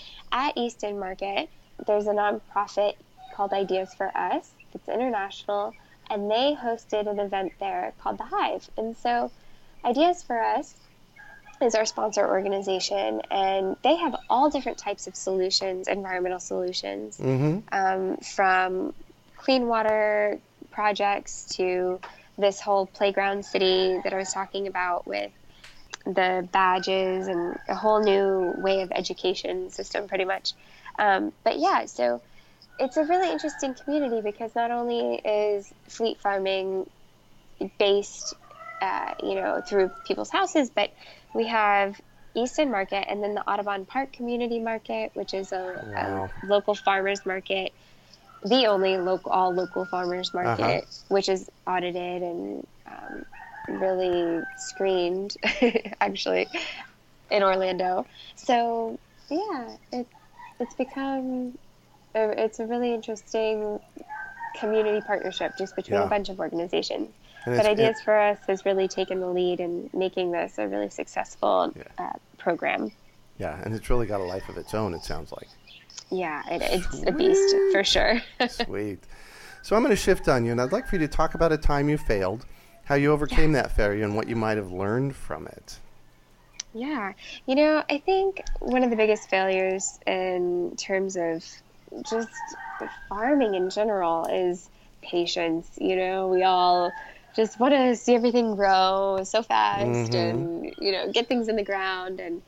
at 0.43 0.57
East 0.57 0.84
End 0.84 0.99
Market, 0.99 1.49
there's 1.88 2.07
a 2.07 2.15
nonprofit 2.21 2.95
called 3.34 3.53
Ideas 3.53 3.93
for 3.95 4.10
Us. 4.29 4.51
It's 4.75 4.89
international, 4.89 5.73
and 6.10 6.29
they 6.29 6.57
hosted 6.67 7.10
an 7.10 7.19
event 7.19 7.53
there 7.60 7.93
called 8.01 8.17
The 8.17 8.25
Hive. 8.25 8.69
And 8.77 8.95
so 8.97 9.31
Ideas 9.86 10.23
for 10.23 10.39
Us 10.41 10.75
is 11.62 11.75
our 11.75 11.86
sponsor 11.86 12.27
organization, 12.27 13.21
and 13.31 13.77
they 13.84 13.95
have 13.95 14.15
all 14.29 14.49
different 14.49 14.77
types 14.77 15.07
of 15.07 15.15
solutions, 15.15 15.88
environmental 15.88 16.39
solutions, 16.39 17.17
Mm-hmm. 17.17 17.55
um, 17.71 18.17
from 18.17 18.93
clean 19.38 19.67
water 19.67 20.39
projects 20.71 21.45
to 21.57 21.99
this 22.38 22.60
whole 22.60 22.86
playground 22.88 23.45
city 23.45 23.99
that 24.03 24.13
I 24.13 24.17
was 24.17 24.34
talking 24.34 24.67
about 24.67 25.05
with 25.07 25.31
the 26.05 26.47
badges 26.51 27.27
and 27.27 27.57
a 27.67 27.75
whole 27.75 28.01
new 28.03 28.53
way 28.57 28.81
of 28.81 28.91
education 28.91 29.69
system, 29.69 30.07
pretty 30.07 30.25
much. 30.25 30.53
Um, 30.97 31.31
but 31.43 31.59
yeah, 31.59 31.85
so 31.85 32.21
it's 32.79 32.97
a 32.97 33.03
really 33.03 33.31
interesting 33.31 33.73
community 33.73 34.21
because 34.21 34.55
not 34.55 34.71
only 34.71 35.15
is 35.15 35.71
fleet 35.87 36.19
farming 36.19 36.89
based, 37.77 38.33
uh, 38.81 39.13
you 39.21 39.35
know, 39.35 39.61
through 39.65 39.91
people's 40.05 40.29
houses, 40.29 40.69
but 40.69 40.91
we 41.33 41.47
have 41.47 41.99
East 42.33 42.59
End 42.59 42.71
Market 42.71 43.05
and 43.09 43.21
then 43.21 43.33
the 43.33 43.47
Audubon 43.47 43.85
Park 43.85 44.11
Community 44.13 44.59
Market, 44.59 45.11
which 45.13 45.33
is 45.33 45.51
a, 45.51 45.91
wow. 45.93 46.29
a 46.41 46.45
local 46.45 46.75
farmers 46.75 47.25
market, 47.25 47.73
the 48.43 48.65
only 48.65 48.97
local 48.97 49.31
all 49.31 49.53
local 49.53 49.85
farmers 49.85 50.33
market, 50.33 50.63
uh-huh. 50.63 50.81
which 51.09 51.29
is 51.29 51.49
audited 51.67 52.23
and 52.23 52.67
um, 52.87 53.25
really 53.67 54.41
screened, 54.58 55.36
actually, 56.02 56.47
in 57.30 57.43
Orlando. 57.43 58.06
So 58.36 59.00
yeah, 59.30 59.76
it, 59.91 60.08
it's 60.60 60.76
become 60.76 61.58
a, 62.15 62.43
it's 62.43 62.60
a 62.60 62.65
really 62.65 62.93
interesting 62.93 63.80
community 64.60 65.02
partnership 65.06 65.54
just 65.58 65.76
between 65.76 66.00
yeah. 66.00 66.06
a 66.06 66.10
bunch 66.10 66.30
of 66.30 66.39
organizations. 66.39 67.10
but 67.45 67.65
Ideas 67.65 68.00
it, 68.00 68.04
for 68.04 68.17
Us 68.17 68.39
has 68.47 68.65
really 68.65 68.88
taken 68.88 69.19
the 69.19 69.28
lead 69.28 69.60
in 69.60 69.89
making 69.93 70.32
this 70.32 70.58
a 70.58 70.67
really 70.67 70.89
successful 70.89 71.74
yeah. 71.76 71.84
uh, 71.97 72.13
program. 72.38 72.91
Yeah, 73.38 73.60
and 73.63 73.74
it's 73.74 73.89
really 73.89 74.06
got 74.06 74.21
a 74.21 74.24
life 74.24 74.50
of 74.50 74.58
its 74.58 74.74
own, 74.74 74.93
it 74.93 75.04
sounds 75.04 75.32
like. 75.32 75.47
Yeah, 76.12 76.43
it, 76.50 76.62
it's 76.62 76.89
Sweet. 76.89 77.08
a 77.08 77.12
beast 77.12 77.56
for 77.71 77.84
sure. 77.84 78.21
Sweet. 78.50 79.00
So 79.63 79.76
I'm 79.76 79.84
going 79.84 79.95
to 79.95 80.02
shift 80.02 80.28
on 80.28 80.45
you, 80.45 80.52
and 80.52 80.60
I'd 80.60 80.71
like 80.71 80.88
for 80.88 80.95
you 80.95 81.00
to 81.00 81.08
talk 81.08 81.34
about 81.34 81.52
a 81.52 81.58
time 81.58 81.88
you 81.89 81.97
failed, 81.97 82.45
how 82.91 82.97
you 82.97 83.10
overcame 83.10 83.54
that 83.54 83.71
failure, 83.71 84.04
and 84.04 84.17
what 84.17 84.27
you 84.27 84.36
might 84.36 84.58
have 84.58 84.73
learned 84.73 85.15
from 85.15 85.47
it. 85.47 85.80
Yeah, 86.73 87.13
you 87.45 87.56
know, 87.56 87.82
I 87.89 87.99
think 87.99 88.43
one 88.60 88.84
of 88.84 88.89
the 88.89 88.97
biggest 88.97 89.30
failures 89.30 89.97
in 90.06 90.75
terms 90.75 91.15
of 91.15 91.41
just 92.10 92.27
farming 93.08 93.56
in 93.56 93.69
general 93.69 94.25
is 94.25 94.69
patience. 95.01 95.69
You 95.80 95.95
know, 95.95 96.27
we 96.27 96.43
all 96.43 96.91
just 97.34 97.62
want 97.62 97.73
to 97.73 97.95
see 97.95 98.13
everything 98.13 98.58
grow 98.58 99.21
so 99.23 99.41
fast 99.41 100.12
mm-hmm. 100.12 100.13
and 100.13 100.75
you 100.77 100.91
know 100.91 101.10
get 101.13 101.30
things 101.30 101.47
in 101.47 101.56
the 101.56 101.63
ground 101.63 102.19
and 102.19 102.41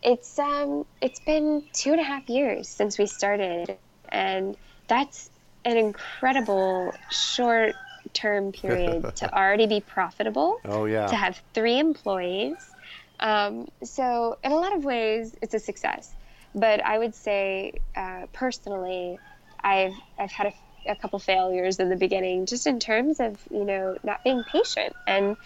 it's 0.00 0.38
um 0.38 0.86
it's 1.00 1.18
been 1.18 1.64
two 1.72 1.90
and 1.90 1.98
a 1.98 2.04
half 2.04 2.28
years 2.28 2.68
since 2.68 3.00
we 3.00 3.06
started 3.06 3.76
and 4.10 4.56
that's 4.86 5.28
an 5.64 5.76
incredible 5.76 6.94
short 7.10 7.74
term 8.08 8.52
period 8.52 9.16
to 9.16 9.34
already 9.38 9.66
be 9.66 9.80
profitable 9.80 10.60
oh 10.64 10.84
yeah. 10.84 11.06
to 11.06 11.16
have 11.16 11.40
three 11.54 11.78
employees. 11.78 12.74
Um, 13.20 13.68
so 13.82 14.38
in 14.44 14.52
a 14.52 14.56
lot 14.56 14.74
of 14.74 14.84
ways 14.84 15.34
it's 15.42 15.54
a 15.54 15.58
success. 15.58 16.14
But 16.54 16.82
i 16.84 16.98
would 16.98 17.14
say 17.14 17.74
uh, 17.94 18.26
personally 18.32 19.20
i've 19.62 19.92
i've 20.18 20.30
had 20.30 20.46
a 20.46 20.54
a 20.88 20.96
couple 20.96 21.18
failures 21.18 21.78
in 21.78 21.88
the 21.88 21.96
beginning, 21.96 22.46
just 22.46 22.66
in 22.66 22.80
terms 22.80 23.20
of, 23.20 23.38
you 23.50 23.64
know, 23.64 23.96
not 24.02 24.24
being 24.24 24.42
patient 24.42 24.94
and 25.06 25.36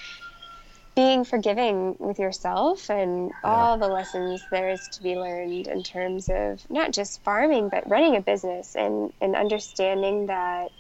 being 0.95 1.25
forgiving 1.25 1.97
with 1.99 2.19
yourself 2.19 2.91
and 2.91 3.31
yeah. 3.31 3.51
all 3.51 3.79
the 3.79 3.89
lessons 3.89 4.43
there 4.51 4.71
is 4.71 4.89
to 4.89 5.03
be 5.03 5.17
learned 5.17 5.67
in 5.67 5.83
terms 5.83 6.29
of 6.29 6.69
not 6.71 6.93
just 6.93 7.23
farming, 7.25 7.69
but 7.69 7.89
running 7.89 8.17
a 8.17 8.21
business 8.21 8.77
and, 8.77 9.13
and 9.21 9.35
understanding 9.35 10.27
that, 10.27 10.71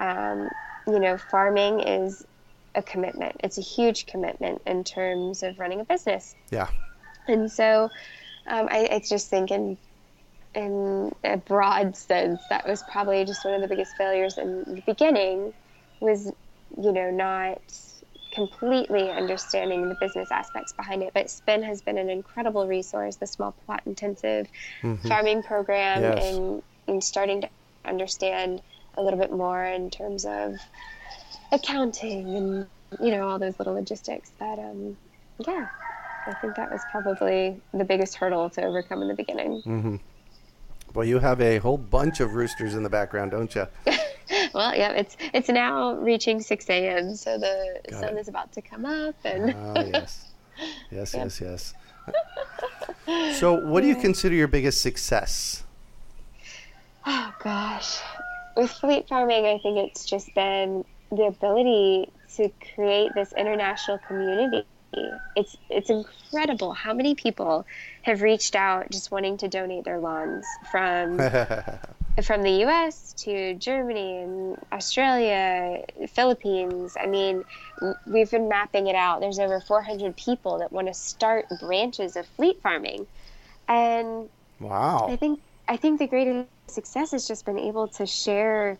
um, 0.00 0.50
you 0.86 0.98
know, 0.98 1.16
farming 1.16 1.80
is 1.80 2.26
a 2.74 2.82
commitment. 2.82 3.36
It's 3.44 3.58
a 3.58 3.62
huge 3.62 4.06
commitment 4.06 4.62
in 4.66 4.84
terms 4.84 5.42
of 5.42 5.58
running 5.58 5.80
a 5.80 5.84
business. 5.84 6.34
Yeah. 6.50 6.68
And 7.28 7.50
so 7.50 7.90
um, 8.46 8.68
I, 8.70 8.88
I 8.90 9.02
just 9.06 9.28
think 9.28 9.50
in 9.50 9.76
in 10.54 11.14
a 11.24 11.38
broad 11.38 11.96
sense, 11.96 12.42
that 12.50 12.68
was 12.68 12.82
probably 12.90 13.24
just 13.24 13.44
one 13.44 13.54
of 13.54 13.62
the 13.62 13.68
biggest 13.68 13.96
failures 13.96 14.36
in 14.36 14.64
the 14.66 14.82
beginning 14.84 15.54
was, 16.00 16.30
you 16.76 16.92
know, 16.92 17.10
not 17.10 17.60
completely 18.32 19.10
understanding 19.10 19.88
the 19.88 19.94
business 19.94 20.30
aspects 20.30 20.72
behind 20.72 21.02
it. 21.02 21.12
But 21.14 21.30
Spin 21.30 21.62
has 21.62 21.80
been 21.80 21.96
an 21.96 22.10
incredible 22.10 22.66
resource, 22.66 23.16
the 23.16 23.26
small 23.26 23.52
plot 23.64 23.82
intensive 23.86 24.46
mm-hmm. 24.82 25.08
farming 25.08 25.42
program, 25.42 26.02
yes. 26.02 26.34
and, 26.34 26.62
and 26.86 27.02
starting 27.02 27.42
to 27.42 27.48
understand 27.84 28.60
a 28.96 29.02
little 29.02 29.18
bit 29.18 29.32
more 29.32 29.64
in 29.64 29.90
terms 29.90 30.24
of 30.24 30.56
accounting 31.50 32.36
and, 32.36 32.66
you 33.00 33.10
know, 33.10 33.28
all 33.28 33.38
those 33.38 33.58
little 33.58 33.74
logistics. 33.74 34.32
But 34.38 34.58
um, 34.58 34.96
yeah, 35.38 35.68
I 36.26 36.34
think 36.34 36.56
that 36.56 36.70
was 36.70 36.80
probably 36.90 37.60
the 37.72 37.84
biggest 37.84 38.16
hurdle 38.16 38.50
to 38.50 38.64
overcome 38.64 39.02
in 39.02 39.08
the 39.08 39.14
beginning. 39.14 39.62
Mm-hmm. 39.62 39.96
Well, 40.94 41.06
you 41.06 41.18
have 41.18 41.40
a 41.40 41.58
whole 41.58 41.78
bunch 41.78 42.20
of 42.20 42.34
roosters 42.34 42.74
in 42.74 42.82
the 42.82 42.90
background, 42.90 43.30
don't 43.30 43.54
you? 43.54 43.66
well, 44.54 44.76
yeah, 44.76 44.92
it's 44.92 45.16
it's 45.32 45.48
now 45.48 45.94
reaching 45.94 46.40
6 46.40 46.68
a.m., 46.68 47.14
so 47.16 47.38
the 47.38 47.80
Got 47.88 48.00
sun 48.00 48.16
it. 48.16 48.20
is 48.20 48.28
about 48.28 48.52
to 48.52 48.62
come 48.62 48.84
up. 48.84 49.14
And 49.24 49.54
oh, 49.54 49.90
yes, 49.90 50.30
yes, 50.90 51.14
yes, 51.40 51.40
yes. 51.40 51.74
so, 53.38 53.54
what 53.54 53.80
do 53.80 53.88
you 53.88 53.96
consider 53.96 54.34
your 54.34 54.48
biggest 54.48 54.82
success? 54.82 55.64
Oh 57.06 57.34
gosh, 57.42 57.98
with 58.56 58.70
fleet 58.70 59.08
farming, 59.08 59.46
I 59.46 59.58
think 59.58 59.78
it's 59.78 60.04
just 60.04 60.34
been 60.34 60.84
the 61.10 61.24
ability 61.24 62.10
to 62.36 62.50
create 62.74 63.14
this 63.14 63.32
international 63.32 63.98
community 63.98 64.64
it's 65.34 65.56
it's 65.70 65.90
incredible 65.90 66.72
how 66.72 66.92
many 66.92 67.14
people 67.14 67.66
have 68.02 68.22
reached 68.22 68.54
out 68.54 68.90
just 68.90 69.10
wanting 69.10 69.36
to 69.38 69.48
donate 69.48 69.84
their 69.84 69.98
lawns 69.98 70.46
from 70.70 71.18
from 72.22 72.42
the 72.42 72.50
U.S. 72.60 73.14
to 73.14 73.54
Germany 73.54 74.18
and 74.18 74.58
Australia, 74.70 75.82
Philippines. 76.08 76.96
I 77.00 77.06
mean, 77.06 77.44
we've 78.06 78.30
been 78.30 78.48
mapping 78.48 78.86
it 78.86 78.94
out. 78.94 79.20
There's 79.20 79.38
over 79.38 79.60
400 79.60 80.14
people 80.16 80.58
that 80.58 80.72
want 80.72 80.88
to 80.88 80.94
start 80.94 81.46
branches 81.60 82.16
of 82.16 82.26
fleet 82.26 82.60
farming, 82.62 83.06
and 83.68 84.28
wow, 84.60 85.06
I 85.08 85.16
think 85.16 85.40
I 85.68 85.76
think 85.78 86.00
the 86.00 86.06
greatest 86.06 86.48
success 86.72 87.12
has 87.12 87.28
just 87.28 87.44
been 87.44 87.58
able 87.58 87.88
to 87.88 88.06
share 88.06 88.78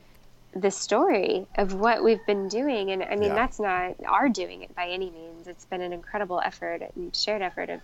the 0.55 0.71
story 0.71 1.47
of 1.57 1.75
what 1.75 2.05
we've 2.05 2.25
been 2.27 2.49
doing. 2.49 2.91
And 2.91 3.03
I 3.03 3.17
mean, 3.17 3.31
yeah. 3.31 3.35
that's 3.35 3.59
not 3.59 3.95
our 4.07 4.29
doing 4.29 4.63
it 4.63 4.75
by 4.75 4.89
any 4.89 5.11
means. 5.11 5.49
It's 5.49 5.65
been 5.65 5.81
an 5.81 5.93
incredible 5.93 6.41
effort 6.45 6.83
and 6.95 7.15
shared 7.15 7.43
effort 7.43 7.71
of 7.71 7.81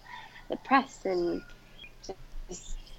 the 0.49 0.57
press 0.57 1.05
and 1.05 1.43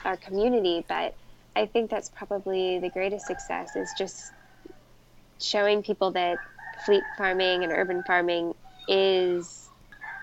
our 0.04 0.17
community. 0.17 0.86
But 0.88 1.13
I 1.56 1.65
think 1.65 1.89
that's 1.89 2.10
probably 2.10 2.80
the 2.80 2.89
greatest 2.89 3.28
success 3.28 3.76
is 3.76 3.93
just 3.98 4.32
showing 5.39 5.84
people 5.84 6.12
that 6.12 6.38
fleet 6.86 7.04
farming 7.17 7.63
and 7.63 7.72
urban 7.72 8.04
farming 8.04 8.54
is 8.88 9.69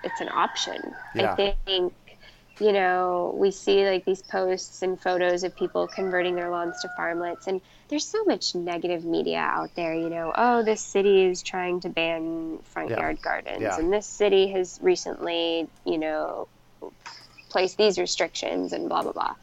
it's 0.03 0.21
an 0.21 0.29
option. 0.29 0.93
Yeah. 1.15 1.33
I 1.33 1.55
think 1.65 1.93
you 2.59 2.71
know, 2.71 3.35
we 3.37 3.51
see 3.51 3.87
like 3.87 4.05
these 4.05 4.21
posts 4.21 4.81
and 4.81 4.99
photos 4.99 5.43
of 5.43 5.55
people 5.55 5.87
converting 5.87 6.35
their 6.35 6.49
lawns 6.49 6.81
to 6.81 6.87
farmlets 6.97 7.47
and 7.47 7.61
there's 7.89 8.05
so 8.05 8.23
much 8.25 8.55
negative 8.55 9.05
media 9.05 9.37
out 9.37 9.73
there, 9.75 9.93
you 9.93 10.09
know, 10.09 10.33
oh, 10.35 10.63
this 10.63 10.81
city 10.81 11.23
is 11.23 11.41
trying 11.41 11.79
to 11.81 11.89
ban 11.89 12.59
front 12.63 12.89
yeah. 12.89 12.99
yard 12.99 13.21
gardens 13.21 13.61
yeah. 13.61 13.77
and 13.77 13.93
this 13.93 14.05
city 14.05 14.47
has 14.51 14.79
recently, 14.81 15.67
you 15.85 15.97
know, 15.97 16.47
placed 17.49 17.77
these 17.77 17.97
restrictions 17.97 18.73
and 18.73 18.89
blah 18.89 19.03
blah 19.03 19.11
blah. 19.11 19.35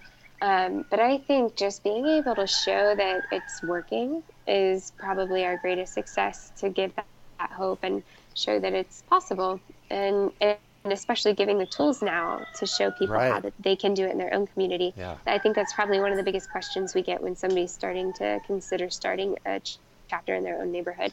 Um, 0.43 0.85
but 0.91 1.01
I 1.01 1.19
think 1.19 1.57
just 1.57 1.83
being 1.83 2.07
able 2.07 2.35
to 2.35 2.47
show 2.47 2.95
that 2.95 3.23
it's 3.33 3.63
working 3.63 4.23
is 4.47 4.93
probably 4.99 5.45
our 5.45 5.57
greatest 5.57 5.95
success 5.95 6.53
to 6.59 6.69
give 6.69 6.95
that, 6.97 7.07
that 7.39 7.51
hope 7.51 7.79
and 7.83 8.03
show 8.35 8.59
that 8.61 8.75
it's 8.75 9.03
possible. 9.03 9.59
And, 9.91 10.33
and 10.41 10.59
and 10.85 10.93
especially 10.93 11.33
giving 11.33 11.57
the 11.59 11.67
tools 11.67 12.03
now 12.03 12.47
to 12.57 12.67
show 12.67 12.91
people 12.91 13.17
right. 13.17 13.33
how 13.33 13.41
that 13.41 13.55
they 13.59 13.75
can 13.75 13.95
do 13.95 14.05
it 14.05 14.11
in 14.11 14.19
their 14.19 14.33
own 14.35 14.47
community. 14.47 14.93
Yeah. 14.97 15.17
I 15.27 15.39
think 15.39 15.57
that's 15.57 15.73
probably 15.73 15.99
one 15.99 16.11
of 16.11 16.19
the 16.19 16.23
biggest 16.23 16.51
questions 16.51 16.95
we 16.95 17.01
get 17.01 17.23
when 17.23 17.37
somebody's 17.37 17.73
starting 17.73 18.13
to 18.15 18.39
consider 18.47 18.91
starting 18.91 19.39
a 19.47 19.61
ch- 19.61 19.79
chapter 20.11 20.35
in 20.35 20.45
their 20.45 20.61
own 20.61 20.71
neighborhood 20.71 21.13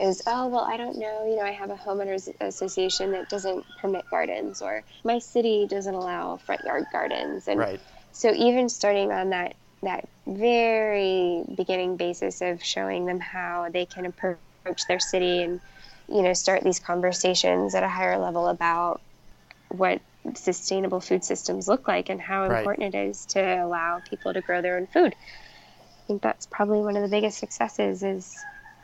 is, 0.00 0.22
oh, 0.26 0.48
well, 0.48 0.64
I 0.64 0.76
don't 0.76 0.98
know, 0.98 1.28
you 1.28 1.36
know, 1.36 1.42
I 1.42 1.52
have 1.52 1.70
a 1.70 1.76
homeowners 1.76 2.28
association 2.40 3.12
that 3.12 3.28
doesn't 3.28 3.64
permit 3.80 4.04
gardens 4.10 4.60
or 4.60 4.82
my 5.04 5.20
city 5.20 5.68
doesn't 5.68 5.94
allow 5.94 6.36
front 6.38 6.64
yard 6.64 6.86
gardens. 6.90 7.46
And 7.46 7.60
right. 7.60 7.80
so 8.10 8.34
even 8.34 8.68
starting 8.68 9.12
on 9.12 9.30
that 9.30 9.54
that 9.84 10.08
very 10.26 11.44
beginning 11.54 11.96
basis 11.96 12.40
of 12.40 12.64
showing 12.64 13.04
them 13.04 13.20
how 13.20 13.68
they 13.70 13.84
can 13.84 14.06
approach 14.06 14.38
their 14.88 14.98
city 14.98 15.42
and 15.42 15.60
you 16.08 16.22
know 16.22 16.32
start 16.32 16.62
these 16.62 16.80
conversations 16.80 17.74
at 17.74 17.82
a 17.82 17.88
higher 17.88 18.18
level 18.18 18.48
about 18.48 19.00
what 19.68 20.00
sustainable 20.34 21.00
food 21.00 21.24
systems 21.24 21.68
look 21.68 21.86
like 21.86 22.08
and 22.08 22.20
how 22.20 22.46
right. 22.46 22.58
important 22.58 22.94
it 22.94 23.08
is 23.08 23.26
to 23.26 23.40
allow 23.40 24.00
people 24.08 24.32
to 24.32 24.40
grow 24.40 24.62
their 24.62 24.76
own 24.76 24.86
food. 24.86 25.14
I 25.14 26.06
think 26.06 26.22
that's 26.22 26.46
probably 26.46 26.80
one 26.80 26.96
of 26.96 27.02
the 27.02 27.08
biggest 27.08 27.38
successes 27.38 28.02
is 28.02 28.36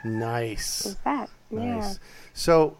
Nice. 0.05 0.87
is 0.87 0.97
that. 1.05 1.29
Yeah. 1.51 1.77
Nice. 1.77 1.99
So, 2.33 2.77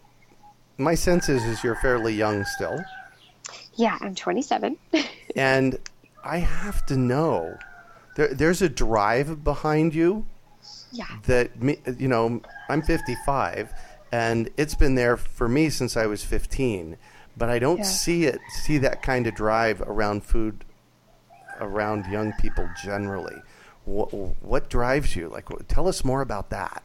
my 0.79 0.95
sense 0.95 1.29
is, 1.29 1.45
is 1.45 1.63
you're 1.63 1.77
fairly 1.77 2.15
young 2.15 2.45
still, 2.45 2.83
Yeah, 3.75 3.99
I'm 4.01 4.15
27. 4.15 4.77
and 5.37 5.79
I 6.25 6.39
have 6.39 6.87
to 6.87 6.97
know 6.97 7.59
there, 8.17 8.33
there's 8.35 8.63
a 8.63 8.69
drive 8.69 9.45
behind 9.45 9.95
you 9.95 10.27
yeah. 10.93 11.07
that 11.25 11.51
you 11.99 12.09
know, 12.09 12.41
I'm 12.69 12.83
55, 12.83 13.73
and 14.13 14.49
it's 14.57 14.75
been 14.75 14.95
there 14.95 15.17
for 15.17 15.49
me 15.49 15.71
since 15.71 15.97
I 15.97 16.07
was 16.07 16.25
15. 16.25 16.97
But 17.37 17.49
I 17.49 17.59
don't 17.59 17.79
Yeah. 17.79 17.85
see 17.85 18.25
it, 18.25 18.41
see 18.65 18.79
that 18.79 19.03
kind 19.03 19.27
of 19.27 19.35
drive 19.35 19.81
around 19.83 20.25
food, 20.25 20.65
around 21.61 22.07
young 22.07 22.33
people 22.33 22.69
generally. 22.83 23.43
What, 23.85 24.13
what 24.13 24.69
drives 24.69 25.17
you? 25.17 25.29
Like, 25.29 25.49
tell 25.69 25.89
us 25.89 26.05
more 26.05 26.21
about 26.21 26.51
that. 26.51 26.83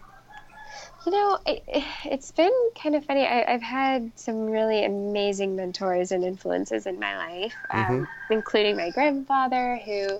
You 1.06 1.12
know, 1.12 1.38
it, 1.46 1.64
it's 2.06 2.32
been 2.32 2.54
kind 2.82 2.96
of 2.96 3.06
funny. 3.06 3.26
I, 3.26 3.54
I've 3.54 3.62
had 3.62 4.12
some 4.16 4.50
really 4.50 4.86
amazing 4.86 5.56
mentors 5.56 6.12
and 6.12 6.24
influences 6.24 6.86
in 6.88 7.00
my 7.00 7.16
life, 7.18 7.54
um, 7.70 8.08
including 8.30 8.76
my 8.78 8.90
grandfather, 8.92 9.80
who 9.86 10.20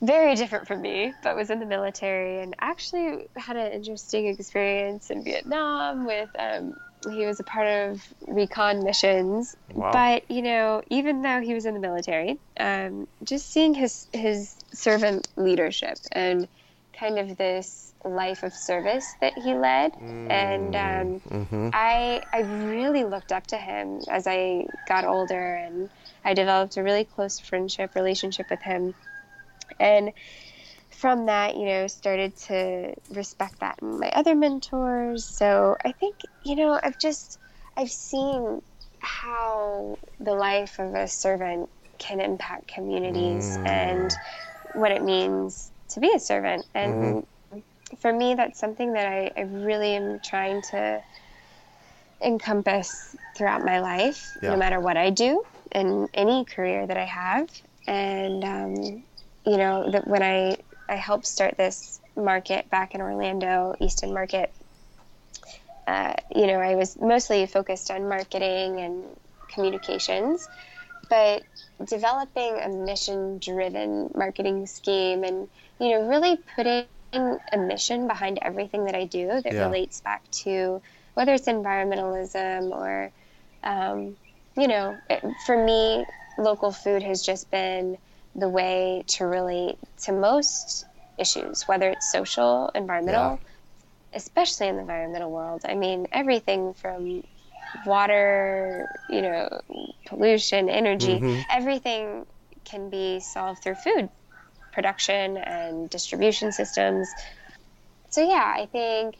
very 0.00 0.34
different 0.34 0.66
from 0.66 0.80
me, 0.80 1.14
but 1.22 1.36
was 1.36 1.50
in 1.50 1.60
the 1.60 1.66
military 1.66 2.42
and 2.42 2.54
actually 2.60 3.28
had 3.36 3.56
an 3.56 3.72
interesting 3.72 4.26
experience 4.26 5.10
in 5.10 5.22
Vietnam. 5.24 6.06
With 6.06 6.30
um, 6.38 6.74
he 7.10 7.26
was 7.26 7.40
a 7.40 7.44
part 7.44 7.66
of 7.66 8.02
recon 8.26 8.84
missions, 8.84 9.56
Wow. 9.74 9.90
but 9.92 10.30
you 10.30 10.42
know, 10.42 10.82
even 10.90 11.22
though 11.22 11.40
he 11.40 11.54
was 11.54 11.66
in 11.66 11.74
the 11.74 11.80
military, 11.80 12.38
um, 12.58 13.08
just 13.24 13.50
seeing 13.52 13.74
his 13.74 14.06
his 14.12 14.54
servant 14.72 15.28
leadership 15.36 15.96
and 16.12 16.48
kind 16.98 17.18
of 17.18 17.36
this 17.36 17.92
life 18.04 18.42
of 18.42 18.52
service 18.54 19.14
that 19.20 19.36
he 19.36 19.54
led 19.54 19.92
and 20.30 20.74
um, 20.74 21.70
I, 21.74 22.22
I 22.32 22.40
really 22.40 23.04
looked 23.04 23.30
up 23.32 23.46
to 23.48 23.58
him 23.58 24.00
as 24.08 24.26
I 24.26 24.66
got 24.86 25.04
older 25.04 25.54
and 25.56 25.90
I 26.24 26.32
developed 26.34 26.76
a 26.78 26.82
really 26.82 27.04
close 27.04 27.38
friendship 27.38 27.94
relationship 27.94 28.48
with 28.50 28.62
him 28.62 28.94
and 29.78 30.12
from 30.90 31.26
that 31.26 31.56
you 31.56 31.64
know 31.66 31.86
started 31.86 32.36
to 32.36 32.94
respect 33.10 33.60
that 33.60 33.78
in 33.82 33.98
my 34.00 34.08
other 34.10 34.34
mentors. 34.34 35.24
So 35.24 35.76
I 35.84 35.92
think 35.92 36.16
you 36.42 36.56
know 36.56 36.78
I've 36.82 36.98
just 36.98 37.38
I've 37.76 37.90
seen 37.90 38.60
how 38.98 39.98
the 40.18 40.34
life 40.34 40.78
of 40.78 40.94
a 40.94 41.08
servant 41.08 41.70
can 41.98 42.20
impact 42.20 42.68
communities 42.68 43.58
and 43.64 44.14
what 44.72 44.92
it 44.92 45.02
means 45.02 45.70
to 45.90 46.00
be 46.00 46.12
a 46.14 46.18
servant. 46.18 46.66
And 46.74 47.26
for 48.00 48.12
me 48.12 48.34
that's 48.34 48.58
something 48.58 48.92
that 48.92 49.06
I, 49.06 49.30
I 49.36 49.42
really 49.42 49.94
am 49.96 50.20
trying 50.20 50.62
to 50.62 51.02
encompass 52.22 53.16
throughout 53.36 53.64
my 53.64 53.80
life 53.80 54.36
Yeah. 54.42 54.50
no 54.50 54.56
matter 54.56 54.78
what 54.80 54.96
i 54.96 55.10
do 55.10 55.44
in 55.72 56.08
any 56.14 56.44
career 56.44 56.86
that 56.86 56.96
i 56.96 57.04
have. 57.04 57.48
And 57.86 58.44
um, 58.44 59.04
you 59.46 59.56
know 59.56 59.90
that 59.90 60.06
when 60.06 60.22
i 60.22 60.56
i 60.88 60.96
helped 60.96 61.26
start 61.26 61.56
this 61.56 62.00
market 62.16 62.70
back 62.70 62.94
in 62.94 63.00
orlando 63.00 63.74
East 63.80 64.02
End 64.02 64.14
Market 64.14 64.52
uh, 65.86 66.14
you 66.34 66.46
know 66.46 66.58
i 66.60 66.74
was 66.74 66.96
mostly 67.00 67.46
focused 67.46 67.90
on 67.90 68.08
marketing 68.08 68.80
and 68.80 69.04
communications 69.48 70.48
but 71.08 71.42
developing 71.86 72.58
a 72.60 72.68
mission 72.68 73.38
driven 73.38 74.10
marketing 74.14 74.66
scheme 74.66 75.24
and 75.24 75.48
you 75.80 75.90
know 75.90 76.08
really 76.08 76.38
putting 76.56 76.92
a 77.12 77.22
mission 77.58 77.62
behind 77.62 78.38
everything 78.42 78.50
that 78.50 78.58
i 78.58 79.04
do 79.04 79.04
that 79.10 79.26
Yeah. 79.50 79.58
relates 79.58 79.72
back 79.74 80.04
to 80.12 80.56
whether 80.96 81.16
it's 81.16 81.26
environmentalism 81.26 82.70
or 82.70 83.10
um, 83.62 84.16
you 84.56 84.66
know 84.68 84.98
it, 85.08 85.22
for 85.46 85.62
me 85.64 86.04
local 86.38 86.72
food 86.72 87.02
has 87.02 87.22
just 87.22 87.50
been 87.50 87.96
the 88.34 88.48
way 88.48 89.04
to 89.06 89.26
relate 89.26 89.76
to 90.02 90.12
most 90.12 90.86
issues 91.18 91.66
whether 91.68 91.90
it's 91.90 92.10
social 92.10 92.70
environmental 92.74 93.38
especially 94.12 94.66
in 94.68 94.74
the 94.74 94.80
environmental 94.80 95.30
world. 95.30 95.62
I 95.64 95.74
mean 95.74 96.06
everything 96.12 96.74
from 96.74 97.22
water 97.86 98.88
you 99.08 99.22
know 99.22 99.60
pollution 100.06 100.68
energy 100.68 101.20
mm-hmm. 101.20 101.40
everything 101.50 102.26
can 102.64 102.90
be 102.90 103.20
solved 103.20 103.62
through 103.62 103.76
food 103.76 104.08
production 104.72 105.36
and 105.36 105.90
distribution 105.90 106.52
systems. 106.52 107.08
So 108.10 108.28
yeah 108.28 108.54
i 108.56 108.66
think 108.66 109.16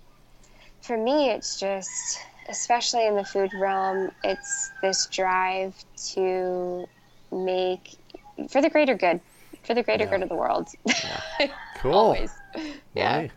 for 0.81 0.97
me 0.97 1.31
it's 1.31 1.61
just 1.61 2.19
especially 2.49 3.07
in 3.07 3.15
the 3.15 3.25
food 3.25 3.53
realm 3.55 4.11
it's 4.25 4.71
this 4.83 5.07
drive 5.07 5.75
to 6.15 6.87
make 7.31 7.97
for 8.49 8.63
the 8.63 8.71
greater 8.71 8.95
good 8.95 9.21
for 9.65 9.75
the 9.75 9.83
greater 9.83 10.07
good 10.07 10.23
of 10.23 10.29
the 10.29 10.35
world 10.35 10.69
Cool. 11.77 11.93
always 11.93 12.33
yeah 12.95 13.17
Right. 13.17 13.31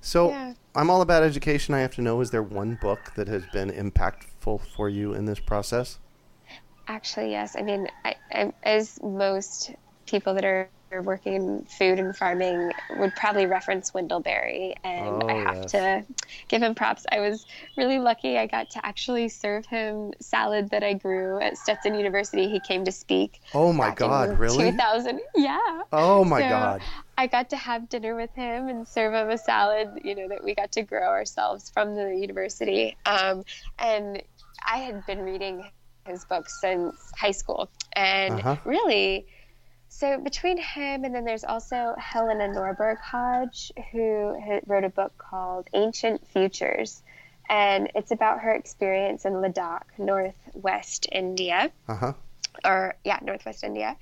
So 0.00 0.28
Yeah. 0.28 0.54
I'm 0.76 0.90
all 0.90 1.02
about 1.02 1.22
education. 1.22 1.72
I 1.72 1.80
have 1.80 1.94
to 1.94 2.02
know: 2.02 2.20
is 2.20 2.30
there 2.30 2.42
one 2.42 2.74
book 2.74 3.12
that 3.14 3.28
has 3.28 3.46
been 3.52 3.70
impactful 3.70 4.60
for 4.76 4.88
you 4.88 5.14
in 5.14 5.24
this 5.24 5.38
process? 5.38 5.98
Actually, 6.88 7.30
yes. 7.30 7.56
I 7.56 7.62
mean, 7.62 7.88
I, 8.04 8.16
I, 8.32 8.52
as 8.64 9.00
most 9.02 9.70
people 10.06 10.34
that 10.34 10.44
are 10.44 10.68
working 11.02 11.34
in 11.34 11.64
food 11.64 11.98
and 11.98 12.16
farming 12.16 12.72
would 12.90 13.14
probably 13.14 13.46
reference 13.46 13.92
Wendell 13.94 14.20
Berry, 14.20 14.74
and 14.84 15.24
I 15.28 15.34
Oh, 15.34 15.38
have 15.38 15.60
yes. 15.62 15.72
to 15.72 16.06
give 16.48 16.62
him 16.62 16.74
props. 16.74 17.06
I 17.10 17.20
was 17.20 17.46
really 17.76 17.98
lucky. 17.98 18.38
I 18.38 18.46
got 18.46 18.70
to 18.70 18.84
actually 18.84 19.28
serve 19.28 19.66
him 19.66 20.12
salad 20.20 20.70
that 20.70 20.82
I 20.82 20.94
grew 20.94 21.40
at 21.40 21.56
Stetson 21.58 21.94
University. 21.94 22.48
He 22.48 22.60
came 22.60 22.84
to 22.84 22.92
speak. 22.92 23.40
Oh 23.54 23.72
my 23.72 23.90
God! 23.94 24.38
Really? 24.38 24.70
2000. 24.72 25.20
Yeah. 25.34 25.58
Oh 25.92 26.24
my 26.24 26.40
So, 26.40 26.48
God! 26.48 26.82
I 27.16 27.26
got 27.26 27.50
to 27.50 27.56
have 27.56 27.88
dinner 27.88 28.14
with 28.16 28.34
him 28.34 28.68
and 28.68 28.86
serve 28.88 29.14
him 29.14 29.30
a 29.30 29.38
salad, 29.38 30.00
you 30.04 30.14
know, 30.14 30.28
that 30.28 30.42
we 30.44 30.54
got 30.54 30.72
to 30.72 30.82
grow 30.82 31.08
ourselves 31.08 31.70
from 31.70 31.94
the 31.94 32.14
university. 32.16 32.96
Um, 33.06 33.44
and 33.78 34.22
I 34.66 34.78
had 34.78 35.06
been 35.06 35.20
reading 35.20 35.70
his 36.06 36.24
books 36.24 36.60
since 36.60 37.10
high 37.16 37.30
school. 37.30 37.70
And 37.94 38.40
Uh-huh. 38.40 38.56
really, 38.64 39.26
so 39.98 40.18
between 40.18 40.58
him 40.58 41.04
and 41.04 41.14
then 41.14 41.24
there's 41.24 41.44
also 41.44 41.94
Helena 41.98 42.48
Norberg 42.48 42.98
Hodge, 42.98 43.70
who 43.92 44.36
wrote 44.66 44.82
a 44.82 44.88
book 44.88 45.12
called 45.18 45.68
Ancient 45.72 46.26
Futures. 46.26 47.02
And 47.48 47.90
it's 47.94 48.10
about 48.10 48.40
her 48.40 48.52
experience 48.52 49.24
in 49.24 49.34
Ladakh, 49.34 49.84
northwest 49.96 51.06
India 51.12 51.70
Uh 51.88 51.94
huh. 51.94 52.12
or 52.64 52.96
yeah, 53.04 53.18
Northwest 53.22 53.62
India. 53.62 53.96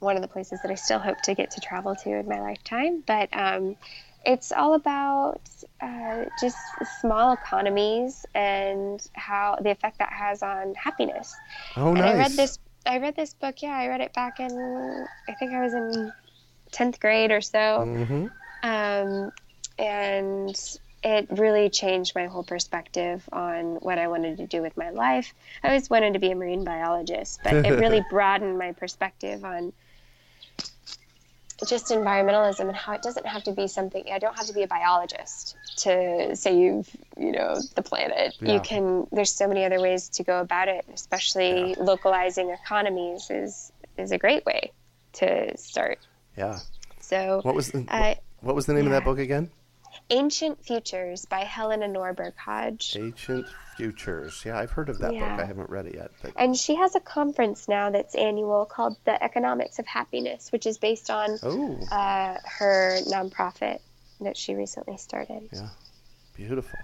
One 0.00 0.16
of 0.16 0.22
the 0.22 0.28
places 0.28 0.60
that 0.62 0.70
I 0.70 0.74
still 0.74 0.98
hope 0.98 1.22
to 1.22 1.34
get 1.34 1.52
to 1.52 1.60
travel 1.60 1.94
to 1.94 2.10
in 2.10 2.28
my 2.28 2.40
lifetime. 2.40 3.02
But 3.06 3.28
um, 3.32 3.76
it's 4.26 4.52
all 4.52 4.74
about 4.74 5.40
uh, 5.80 6.24
just 6.40 6.58
small 7.00 7.32
economies 7.32 8.26
and 8.34 9.00
how 9.14 9.56
the 9.62 9.70
effect 9.70 10.00
that 10.00 10.12
has 10.12 10.42
on 10.42 10.74
happiness. 10.74 11.34
Oh, 11.76 11.88
and 11.94 11.98
nice. 12.00 12.14
I 12.14 12.18
read 12.18 12.32
this. 12.32 12.58
I 12.86 12.98
read 12.98 13.16
this 13.16 13.34
book. 13.34 13.62
Yeah, 13.62 13.76
I 13.76 13.88
read 13.88 14.00
it 14.00 14.14
back 14.14 14.40
in. 14.40 15.06
I 15.28 15.34
think 15.34 15.54
I 15.54 15.60
was 15.62 15.74
in 15.74 16.12
tenth 16.72 17.00
grade 17.00 17.30
or 17.32 17.40
so 17.40 17.88
Mm-hmm. 17.94 18.26
um, 18.62 19.32
and 19.78 20.56
it 21.02 21.26
really 21.30 21.68
changed 21.70 22.14
my 22.14 22.26
whole 22.26 22.42
perspective 22.44 23.28
on 23.32 23.76
what 23.76 23.98
I 23.98 24.08
wanted 24.08 24.38
to 24.38 24.46
do 24.46 24.62
with 24.62 24.76
my 24.76 24.90
life. 24.90 25.34
I 25.62 25.68
always 25.68 25.90
wanted 25.90 26.14
to 26.14 26.18
be 26.18 26.30
a 26.30 26.34
marine 26.36 26.64
biologist, 26.64 27.42
but 27.42 27.58
it 27.62 27.76
really 27.76 28.00
broadened 28.02 28.58
my 28.58 28.72
perspective 28.72 29.44
on 29.44 29.72
just 31.68 31.86
environmentalism 31.88 32.60
and 32.68 32.76
how 32.76 32.92
it 32.94 33.02
doesn't 33.02 33.26
have 33.26 33.44
to 33.44 33.52
be 33.52 33.66
something. 33.68 34.04
I 34.12 34.18
don't 34.18 34.36
have 34.36 34.46
to 34.46 34.52
be 34.52 34.62
a 34.62 34.66
biologist 34.66 35.56
to 35.78 36.34
save, 36.36 36.88
you 37.18 37.32
know, 37.32 37.60
the 37.74 37.82
planet. 37.82 38.36
Yeah. 38.40 38.54
You 38.54 38.60
can. 38.60 39.06
There's 39.12 39.32
so 39.32 39.46
many 39.48 39.64
other 39.64 39.80
ways 39.80 40.08
to 40.10 40.24
go 40.24 40.40
about 40.40 40.68
it. 40.68 40.84
Especially 40.92 41.74
localizing 41.78 42.50
economies 42.50 43.30
is 43.30 43.72
is 43.96 44.10
a 44.12 44.18
great 44.18 44.44
way 44.44 44.72
to 45.14 45.56
start. 45.56 45.98
Yeah. 46.36 46.58
So 47.00 47.40
What 47.42 47.54
was 47.54 47.70
the 47.70 47.84
I- 47.88 48.18
What 48.40 48.54
was 48.54 48.66
the 48.66 48.74
name 48.74 48.86
of 48.86 48.92
that 48.92 49.04
book 49.04 49.18
again? 49.18 49.50
Ancient 50.10 50.64
Futures 50.64 51.24
by 51.24 51.40
Helena 51.40 51.86
Norberg 51.88 52.36
Hodge. 52.36 52.94
Ancient 52.98 53.46
Futures. 53.76 54.42
Yeah, 54.44 54.58
I've 54.58 54.70
heard 54.70 54.88
of 54.88 54.98
that 54.98 55.14
Yeah. 55.14 55.20
book. 55.36 55.42
I 55.42 55.46
haven't 55.46 55.70
read 55.70 55.86
it 55.86 55.94
yet, 55.94 56.10
but 56.22 56.32
And 56.36 56.56
she 56.56 56.74
has 56.76 56.94
a 56.94 57.00
conference 57.00 57.66
now 57.68 57.90
that's 57.90 58.14
annual 58.14 58.66
called 58.66 58.96
The 59.04 59.22
Economics 59.22 59.78
of 59.78 59.86
Happiness, 59.86 60.52
which 60.52 60.66
is 60.66 60.78
based 60.78 61.10
on 61.10 61.38
oh, 61.42 61.78
uh, 61.90 62.36
her 62.44 62.98
nonprofit 63.06 63.80
that 64.20 64.36
she 64.36 64.54
recently 64.54 64.96
started. 64.98 65.48
yeah, 65.52 65.70
beautiful. 66.34 66.78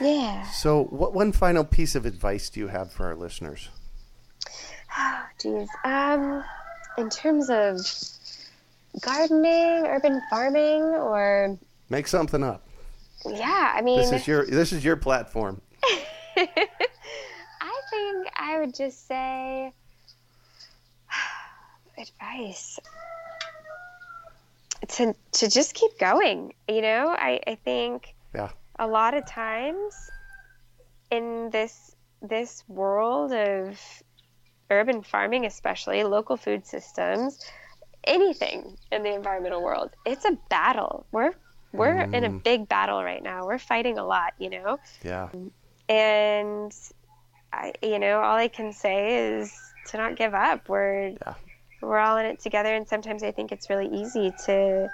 Yeah. 0.00 0.42
So, 0.50 0.84
what 0.84 1.12
one 1.12 1.32
final 1.32 1.64
piece 1.64 1.94
of 1.94 2.06
advice 2.06 2.50
do 2.50 2.60
you 2.60 2.68
have 2.68 2.92
for 2.92 3.06
our 3.06 3.16
listeners? 3.16 3.68
Oh, 4.96 5.22
geez. 5.40 5.68
Um, 5.84 6.44
in 6.98 7.08
terms 7.08 7.48
of 7.50 7.80
gardening, 9.00 9.86
urban 9.86 10.20
farming, 10.30 10.82
or 10.82 11.56
Make 11.90 12.06
something 12.08 12.42
up. 12.42 12.66
yeah, 13.26 13.72
I 13.74 13.80
mean, 13.82 13.96
This 13.98 14.12
is 14.12 14.26
your 14.26 14.46
this 14.46 14.72
is 14.72 14.84
your 14.84 14.96
platform. 14.96 15.60
I 16.36 16.46
think 17.90 18.28
I 18.36 18.58
would 18.60 18.74
just 18.74 19.06
say 19.08 19.72
advice 21.98 22.78
to 24.88 25.14
to 25.32 25.48
just 25.50 25.74
keep 25.74 25.98
going. 25.98 26.52
You 26.68 26.82
know, 26.82 27.08
I 27.08 27.40
I 27.46 27.54
think 27.64 28.14
Yeah. 28.34 28.50
a 28.78 28.86
lot 28.86 29.14
of 29.14 29.26
times 29.26 29.94
in 31.10 31.50
this 31.50 31.94
this 32.22 32.64
world 32.68 33.32
of 33.32 33.80
urban 34.70 35.02
farming, 35.02 35.46
especially 35.46 36.04
local 36.04 36.36
food 36.36 36.66
systems, 36.66 37.38
anything 38.04 38.76
in 38.92 39.02
the 39.02 39.14
environmental 39.14 39.62
world, 39.62 39.90
it's 40.04 40.24
a 40.26 40.36
battle. 40.50 41.06
We're 41.12 41.32
we're 41.72 42.00
in 42.02 42.24
a 42.24 42.30
big 42.30 42.68
battle 42.68 43.02
right 43.02 43.22
now. 43.22 43.46
We're 43.46 43.58
fighting 43.58 43.98
a 43.98 44.04
lot, 44.04 44.34
you 44.38 44.50
know 44.50 44.78
Yeah. 45.02 45.28
and 45.88 46.72
I, 47.52 47.72
you 47.82 47.98
know, 47.98 48.20
all 48.20 48.36
I 48.36 48.48
can 48.48 48.72
say 48.72 49.36
is 49.36 49.52
to 49.86 49.96
not 49.96 50.16
give 50.16 50.34
up. 50.34 50.68
We're 50.68 51.10
Yeah. 51.10 51.34
we're 51.80 51.98
all 51.98 52.16
in 52.18 52.26
it 52.26 52.40
together, 52.40 52.74
and 52.74 52.86
sometimes 52.86 53.22
I 53.22 53.30
think 53.32 53.52
it's 53.52 53.70
really 53.70 53.88
easy 53.88 54.32
to 54.46 54.90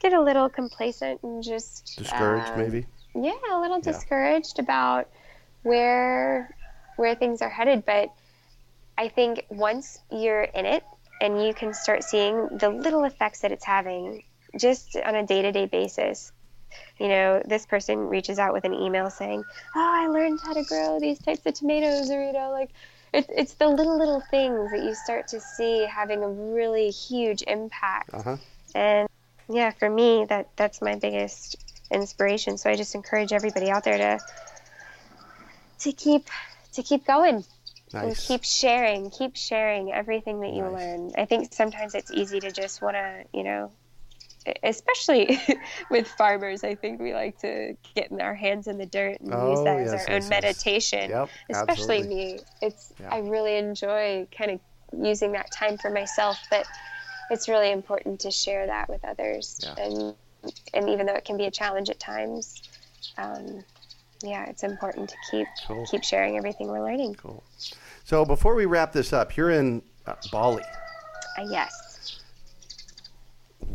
get 0.00 0.12
a 0.12 0.20
little 0.20 0.48
complacent 0.48 1.22
and 1.22 1.42
just 1.42 1.96
Discouraged 1.98 2.48
um, 2.52 2.58
maybe. 2.58 2.86
Yeah, 3.14 3.32
a 3.52 3.60
little 3.60 3.78
Yeah. 3.78 3.92
discouraged 3.92 4.58
about 4.58 5.08
where 5.62 6.48
where 6.96 7.14
things 7.14 7.42
are 7.42 7.48
headed. 7.48 7.84
But 7.84 8.12
I 8.96 9.08
think 9.08 9.46
once 9.50 9.98
you're 10.10 10.42
in 10.42 10.66
it 10.66 10.84
and 11.20 11.44
you 11.44 11.54
can 11.54 11.74
start 11.74 12.04
seeing 12.04 12.58
the 12.58 12.68
little 12.68 13.04
effects 13.04 13.40
that 13.40 13.52
it's 13.52 13.64
having 13.64 14.22
just 14.58 14.96
on 14.96 15.14
a 15.14 15.26
day 15.26 15.42
to 15.42 15.52
day 15.52 15.66
basis. 15.66 16.32
You 16.98 17.08
know, 17.08 17.42
this 17.46 17.66
person 17.66 17.98
reaches 17.98 18.38
out 18.38 18.52
with 18.52 18.64
an 18.64 18.74
email 18.74 19.10
saying, 19.10 19.44
"Oh, 19.74 19.90
I 19.94 20.08
learned 20.08 20.40
how 20.40 20.52
to 20.52 20.64
grow 20.64 20.98
these 21.00 21.18
types 21.18 21.46
of 21.46 21.54
tomatoes," 21.54 22.10
or 22.10 22.22
you 22.22 22.32
know, 22.32 22.50
like 22.50 22.70
it's 23.12 23.28
it's 23.30 23.54
the 23.54 23.68
little 23.68 23.98
little 23.98 24.20
things 24.20 24.70
that 24.72 24.82
you 24.82 24.94
start 24.94 25.28
to 25.28 25.40
see 25.40 25.84
having 25.86 26.22
a 26.22 26.28
really 26.28 26.90
huge 26.90 27.42
impact. 27.46 28.14
Uh-huh. 28.14 28.36
And 28.74 29.08
yeah, 29.48 29.70
for 29.70 29.88
me, 29.88 30.26
that 30.28 30.48
that's 30.56 30.82
my 30.82 30.96
biggest 30.96 31.56
inspiration. 31.90 32.58
So 32.58 32.70
I 32.70 32.76
just 32.76 32.94
encourage 32.94 33.32
everybody 33.32 33.70
out 33.70 33.84
there 33.84 33.98
to 33.98 34.24
to 35.80 35.92
keep 35.92 36.28
to 36.72 36.82
keep 36.82 37.06
going 37.06 37.44
and 37.92 38.16
keep 38.16 38.44
sharing, 38.44 39.10
keep 39.10 39.36
sharing 39.36 39.92
everything 39.92 40.40
that 40.40 40.52
you 40.52 40.62
Nice. 40.62 40.72
learn. 40.72 41.12
I 41.16 41.24
think 41.24 41.52
sometimes 41.52 41.94
it's 41.94 42.10
easy 42.10 42.40
to 42.40 42.50
just 42.50 42.82
want 42.82 42.96
to, 42.96 43.24
you 43.32 43.44
know, 43.44 43.72
especially 44.62 45.40
with 45.90 46.06
farmers, 46.08 46.64
I 46.64 46.74
think 46.74 47.00
we 47.00 47.14
like 47.14 47.38
to 47.40 47.76
get 47.94 48.10
in 48.10 48.20
our 48.20 48.34
hands 48.34 48.66
in 48.66 48.78
the 48.78 48.86
dirt 48.86 49.20
and 49.20 49.28
use 49.28 49.34
Oh, 49.58 49.64
that 49.64 49.78
as 49.78 49.90
our 49.92 49.96
yes, 49.98 50.06
own 50.08 50.14
yes. 50.22 50.28
meditation. 50.30 51.10
Yep. 51.10 51.28
Especially 51.50 51.96
absolutely. 51.98 52.32
me. 52.34 52.38
It's 52.62 52.92
Yeah. 53.00 53.14
I 53.14 53.18
really 53.20 53.56
enjoy 53.56 54.26
kind 54.36 54.50
of 54.52 54.60
using 55.02 55.32
that 55.32 55.50
time 55.50 55.78
for 55.78 55.90
myself, 55.90 56.38
but 56.50 56.66
it's 57.30 57.48
really 57.48 57.72
important 57.72 58.20
to 58.20 58.30
share 58.30 58.66
that 58.66 58.88
with 58.88 59.04
others. 59.04 59.60
Yeah. 59.62 59.74
And 59.84 60.14
and 60.74 60.88
even 60.90 61.06
though 61.06 61.14
it 61.14 61.24
can 61.24 61.36
be 61.36 61.46
a 61.46 61.50
challenge 61.50 61.90
at 61.90 61.98
times, 61.98 62.62
um, 63.18 63.64
yeah, 64.22 64.48
it's 64.48 64.62
important 64.62 65.08
to 65.10 65.16
keep 65.30 65.46
Cool. 65.66 65.84
keep 65.86 66.04
sharing 66.04 66.36
everything 66.36 66.68
we're 66.68 66.84
learning. 66.84 67.14
Cool. 67.16 67.42
So 68.04 68.24
before 68.24 68.54
we 68.54 68.64
wrap 68.66 68.92
this 68.92 69.12
up, 69.12 69.36
you're 69.36 69.50
in 69.50 69.82
uh, 70.06 70.14
Bali. 70.30 70.62
Uh, 71.36 71.46
yes. 71.50 71.72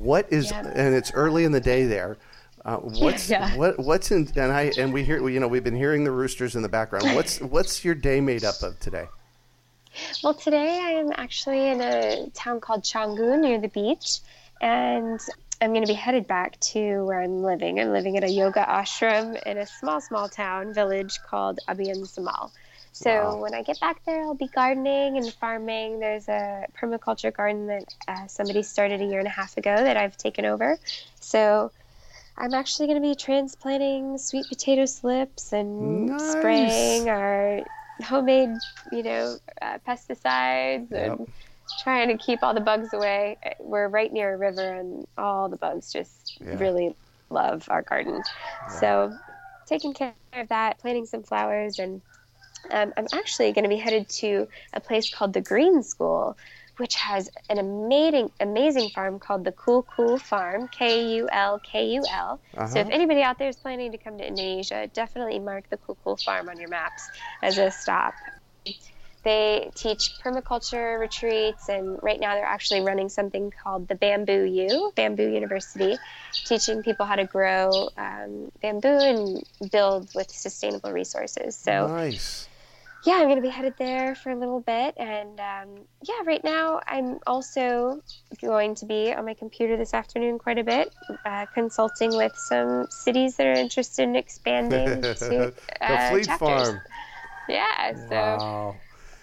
What 0.02 0.26
is 0.32 0.50
Yeah. 0.52 0.68
and 0.74 0.96
it's 0.96 1.12
early 1.14 1.44
in 1.44 1.52
the 1.52 1.60
day 1.60 1.86
there. 1.86 2.18
Uh, 2.66 2.78
what's 2.78 3.30
Yeah. 3.30 3.56
what 3.56 3.78
what's 3.80 4.12
in 4.12 4.28
and 4.36 4.52
I 4.52 4.72
and 4.78 4.92
we 4.92 5.04
hear 5.04 5.28
you 5.30 5.40
know 5.40 5.48
we've 5.48 5.64
been 5.64 5.76
hearing 5.76 6.04
the 6.04 6.12
roosters 6.12 6.56
in 6.56 6.62
the 6.64 6.70
background. 6.70 7.16
What's 7.16 7.40
what's 7.56 7.86
your 7.86 7.96
day 7.96 8.20
made 8.20 8.44
up 8.44 8.62
of 8.64 8.80
today? 8.80 9.08
Well, 10.24 10.34
today 10.34 10.80
I 10.82 10.92
am 10.92 11.12
actually 11.16 11.68
in 11.68 11.82
a 11.82 12.30
town 12.34 12.62
called 12.62 12.84
Canggu 12.84 13.38
near 13.40 13.60
the 13.60 13.68
beach, 13.68 14.20
and 14.62 15.20
I'm 15.62 15.72
going 15.74 15.86
to 15.86 15.88
be 15.88 15.94
headed 15.94 16.28
back 16.28 16.58
to 16.72 17.04
where 17.06 17.22
I'm 17.22 17.44
living. 17.44 17.78
I'm 17.80 17.92
living 17.92 18.16
at 18.16 18.24
a 18.24 18.30
yoga 18.32 18.64
ashram 18.64 19.42
in 19.44 19.58
a 19.58 19.66
small, 19.68 20.00
small 20.00 20.30
town 20.30 20.74
village 20.74 21.20
called 21.28 21.60
Abian 21.68 21.98
Samal. 22.08 22.52
So 22.94 23.36
Wow. 23.36 23.38
when 23.38 23.54
I 23.54 23.64
get 23.64 23.80
back 23.80 24.04
there, 24.06 24.24
I'll 24.24 24.36
be 24.36 24.48
gardening 24.48 25.18
and 25.18 25.34
farming. 25.34 26.00
There's 26.00 26.28
a 26.28 26.66
permaculture 26.80 27.34
garden 27.36 27.68
that 27.68 27.86
uh, 28.08 28.28
somebody 28.28 28.64
started 28.64 29.02
a 29.02 29.06
year 29.06 29.20
and 29.20 29.28
a 29.28 29.32
half 29.32 29.58
ago 29.58 29.76
that 29.76 29.98
I've 29.98 30.18
taken 30.18 30.46
over. 30.46 30.78
So 31.20 31.72
I'm 32.38 32.54
actually 32.54 32.88
going 32.88 33.02
to 33.02 33.08
be 33.08 33.16
transplanting 33.16 34.18
sweet 34.18 34.50
potato 34.50 34.86
slips 34.86 35.54
and 35.54 36.12
Nice. 36.12 36.18
spraying 36.20 37.10
our 37.10 37.62
homemade, 38.04 38.62
you 38.92 39.04
know, 39.04 39.40
uh, 39.62 39.78
pesticides 39.88 40.92
Yep. 40.92 41.20
and 41.20 41.28
trying 41.78 42.10
to 42.10 42.18
keep 42.18 42.44
all 42.44 42.54
the 42.54 42.62
bugs 42.62 42.94
away. 42.94 43.38
We're 43.60 43.88
right 43.88 44.12
near 44.12 44.34
a 44.34 44.38
river, 44.38 44.72
and 44.74 45.06
all 45.18 45.50
the 45.50 45.58
bugs 45.58 45.92
just 45.92 46.34
Yeah. 46.40 46.58
really 46.60 46.96
love 47.30 47.68
our 47.70 47.82
garden. 47.82 48.24
So, 48.68 49.20
taking 49.66 49.94
care 49.94 50.16
of 50.34 50.50
that, 50.50 50.80
planting 50.80 51.06
some 51.06 51.24
flowers, 51.24 51.80
and 51.80 52.02
um, 52.69 52.93
I'm 52.97 53.08
actually 53.13 53.52
going 53.54 53.63
to 53.63 53.69
be 53.69 53.78
headed 53.78 54.08
to 54.21 54.47
a 54.74 54.80
place 54.80 55.10
called 55.10 55.34
the 55.34 55.41
Green 55.41 55.84
School, 55.84 56.38
which 56.78 56.95
has 56.95 57.30
an 57.50 57.58
amazing, 57.58 58.32
amazing 58.39 58.89
farm 58.89 59.19
called 59.19 59.43
the 59.43 59.52
Kul 59.52 59.84
Kul 59.84 60.17
Farm, 60.17 60.67
K 60.67 61.15
U 61.15 61.30
L 61.32 61.60
K 61.60 61.86
U 61.93 62.06
L. 62.10 62.39
So 62.54 62.60
Uh-huh. 62.62 62.80
if 62.80 62.89
anybody 62.89 63.21
out 63.21 63.38
there 63.39 63.50
is 63.50 63.58
planning 63.58 63.91
to 63.91 63.97
come 63.97 64.17
to 64.17 64.26
Indonesia, 64.26 64.88
definitely 64.93 65.39
mark 65.39 65.69
the 65.69 65.78
Kul 65.78 65.97
Kul 66.04 66.17
Farm 66.17 66.50
on 66.50 66.60
your 66.60 66.69
maps 66.69 67.10
as 67.41 67.58
a 67.58 67.69
stop. 67.71 68.13
They 69.24 69.69
teach 69.76 70.13
permaculture 70.26 71.00
retreats, 71.00 71.69
and 71.69 72.00
right 72.02 72.19
now 72.19 72.34
they're 72.34 72.43
actually 72.43 72.82
running 72.82 73.08
something 73.08 73.54
called 73.63 73.88
the 73.88 73.93
Bamboo 73.93 74.45
U, 74.45 74.91
Bamboo 74.95 75.30
University, 75.30 75.95
teaching 76.45 76.82
people 76.82 77.06
how 77.06 77.15
to 77.15 77.26
grow 77.26 77.89
um, 77.97 78.52
bamboo 78.63 78.88
and 78.88 79.71
build 79.71 80.10
with 80.15 80.32
sustainable 80.32 80.91
resources. 80.91 81.56
So 81.56 81.88
nice. 81.89 82.47
Yeah, 83.04 83.14
I'm 83.14 83.24
going 83.24 83.38
to 83.38 83.42
be 83.42 83.50
headed 83.50 83.74
there 83.78 84.16
for 84.16 84.32
a 84.32 84.36
little 84.36 84.62
bit. 84.62 84.96
And 84.98 85.40
um, 85.40 85.86
yeah, 86.04 86.22
right 86.26 86.44
now 86.44 86.82
I'm 86.88 87.20
also 87.26 88.02
going 88.42 88.76
to 88.76 88.86
be 88.86 89.14
on 89.14 89.26
my 89.26 89.34
computer 89.34 89.76
this 89.76 89.94
afternoon 89.94 90.38
quite 90.38 90.60
a 90.60 90.64
bit, 90.64 90.94
uh, 91.26 91.46
consulting 91.54 92.16
with 92.16 92.36
some 92.36 92.88
cities 92.90 93.38
that 93.38 93.48
are 93.48 93.54
interested 93.54 94.04
in 94.04 94.16
expanding 94.16 94.86
to 95.02 95.14
the 95.14 95.54
uh, 95.82 96.10
Fleet 96.10 96.26
chapters. 96.26 96.38
Farm. 96.68 96.82
Yeah, 97.50 97.94
so 97.96 98.16
Wow. 98.16 98.76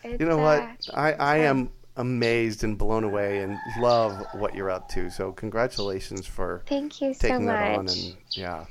You 0.04 0.26
know 0.26 0.36
what? 0.38 0.60
uh, 0.60 0.74
I, 0.92 1.12
I 1.12 1.36
am 1.38 1.70
amazed 1.96 2.64
and 2.64 2.76
blown 2.76 3.04
away 3.04 3.42
and 3.42 3.58
love 3.78 4.26
what 4.32 4.54
you're 4.54 4.70
up 4.70 4.88
to. 4.90 5.08
So 5.08 5.32
congratulations 5.32 6.26
for 6.26 6.62
thank 6.66 7.00
you 7.00 7.14
so 7.14 7.28
taking 7.28 7.46
that 7.46 7.78
on 7.78 7.86
much. 7.86 7.96
and 7.96 8.16
yeah. 8.32 8.64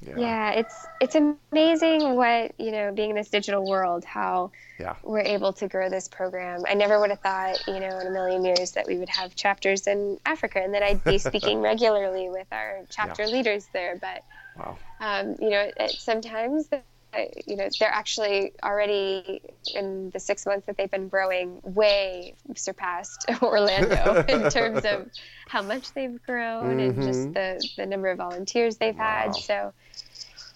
Yeah. 0.00 0.18
yeah, 0.18 0.50
it's 0.52 0.86
it's 1.00 1.16
amazing 1.16 2.14
what 2.14 2.52
you 2.58 2.70
know 2.70 2.92
being 2.92 3.10
in 3.10 3.16
this 3.16 3.30
digital 3.30 3.66
world 3.66 4.04
how 4.04 4.52
Yeah. 4.78 4.94
we're 5.02 5.20
able 5.20 5.52
to 5.54 5.66
grow 5.68 5.88
this 5.90 6.08
program. 6.08 6.62
I 6.68 6.74
never 6.74 7.00
would 7.00 7.10
have 7.10 7.20
thought, 7.20 7.66
you 7.66 7.80
know, 7.80 7.98
in 7.98 8.06
a 8.06 8.10
million 8.10 8.44
years 8.44 8.72
that 8.72 8.86
we 8.86 8.96
would 8.96 9.08
have 9.08 9.34
chapters 9.34 9.86
in 9.86 10.18
Africa 10.24 10.60
and 10.62 10.74
that 10.74 10.82
I'd 10.82 11.02
be 11.02 11.18
speaking 11.28 11.60
regularly 11.60 12.28
with 12.30 12.46
our 12.52 12.80
chapter 12.90 13.26
leaders 13.26 13.68
there. 13.72 13.96
But 14.00 14.22
Wow. 14.56 14.76
um, 15.00 15.34
you 15.40 15.50
know, 15.50 15.70
it, 15.76 16.00
sometimes. 16.00 16.68
Uh, 17.14 17.22
You 17.46 17.56
know, 17.56 17.68
they're 17.80 17.90
actually 17.90 18.52
already 18.62 19.40
in 19.74 20.10
the 20.10 20.20
six 20.20 20.46
months 20.46 20.66
that 20.66 20.76
they've 20.76 20.90
been 20.90 21.08
growing, 21.08 21.60
way 21.62 22.34
surpassed 22.56 23.26
Orlando 23.42 24.24
in 24.28 24.50
terms 24.50 24.84
of 24.84 25.10
how 25.48 25.62
much 25.62 25.92
they've 25.94 26.20
grown 26.26 26.80
and 26.80 27.02
just 27.02 27.32
the, 27.34 27.68
the 27.76 27.86
number 27.86 28.08
of 28.08 28.18
volunteers 28.18 28.76
they've 28.76 28.94
Mm-hmm. 28.94 29.00
Wow. 29.00 29.22
had. 29.26 29.36
So 29.36 29.72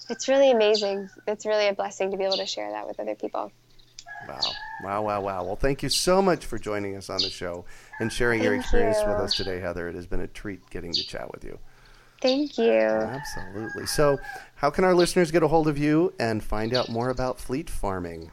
it's 0.09 0.29
really 0.29 0.51
amazing. 0.51 1.11
It's 1.27 1.47
really 1.47 1.69
a 1.69 1.75
blessing 1.75 2.11
to 2.11 2.17
be 2.17 2.25
able 2.25 2.37
to 2.39 2.47
share 2.47 2.71
that 2.73 2.87
with 2.87 3.01
other 3.01 3.15
people. 3.15 3.53
Wow. 4.29 4.53
Wow, 4.83 5.03
wow, 5.03 5.21
wow. 5.21 5.45
Well, 5.45 5.57
thank 5.57 5.83
you 5.83 5.89
so 5.89 6.21
much 6.23 6.45
for 6.45 6.59
joining 6.59 6.97
us 6.97 7.09
on 7.09 7.23
the 7.23 7.31
show 7.31 7.65
and 8.01 8.13
sharing 8.13 8.43
your 8.43 8.55
experience 8.55 9.03
you. 9.03 9.11
with 9.11 9.21
us 9.21 9.35
today, 9.35 9.61
Heather. 9.61 9.89
It 9.89 9.95
has 9.95 10.07
been 10.07 10.21
a 10.21 10.27
treat 10.27 10.69
getting 10.71 10.93
to 10.93 11.05
chat 11.05 11.31
with 11.33 11.45
you. 11.45 11.59
Thank 12.23 12.57
you. 12.57 12.71
Absolutely. 12.71 13.85
So, 13.87 14.19
how 14.55 14.71
can 14.71 14.85
our 14.85 14.95
listeners 14.95 15.33
get 15.33 15.43
a 15.43 15.49
hold 15.49 15.67
of 15.67 15.77
you 15.77 16.15
and 16.21 16.41
find 16.43 16.73
out 16.73 16.89
more 16.89 17.11
about 17.11 17.41
fleet 17.41 17.69
farming? 17.69 18.31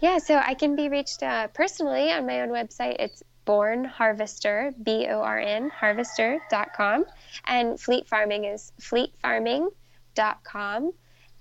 Yeah, 0.00 0.18
so 0.18 0.36
I 0.36 0.54
can 0.54 0.76
be 0.76 0.88
reached 0.88 1.24
uh, 1.24 1.48
personally 1.48 2.12
on 2.12 2.26
my 2.26 2.42
own 2.42 2.50
website. 2.50 2.94
It's 3.00 3.24
Born 3.44 3.84
Harvester, 3.84 4.72
B 4.82 5.08
O 5.08 5.20
R 5.20 5.40
N, 5.40 5.70
harvester.com. 5.70 7.06
And 7.46 7.80
Fleet 7.80 8.06
Farming 8.06 8.44
is 8.44 8.70
fleetfarming.com. 8.80 10.92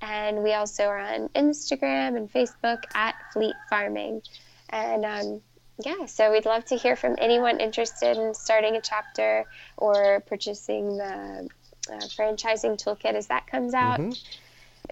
And 0.02 0.44
we 0.44 0.54
also 0.54 0.86
are 0.86 1.00
on 1.00 1.30
Instagram 1.30 2.18
and 2.18 2.32
Facebook 2.32 2.84
at 2.96 3.16
Fleet 3.34 3.56
Farming. 3.70 4.22
And 4.70 5.06
um, 5.06 5.42
yeah, 5.80 6.08
so 6.08 6.32
we'd 6.32 6.46
love 6.46 6.66
to 6.66 6.76
hear 6.76 6.96
from 6.96 7.16
anyone 7.20 7.60
interested 7.60 8.18
in 8.18 8.34
starting 8.34 8.76
a 8.76 8.82
chapter 8.82 9.46
or 9.78 10.22
purchasing 10.22 10.98
the 10.98 11.48
uh, 11.90 12.00
franchising 12.00 12.82
toolkit 12.82 13.14
as 13.14 13.28
that 13.28 13.48
comes 13.48 13.74
out. 13.74 14.00
Mm-hmm. 14.00 14.12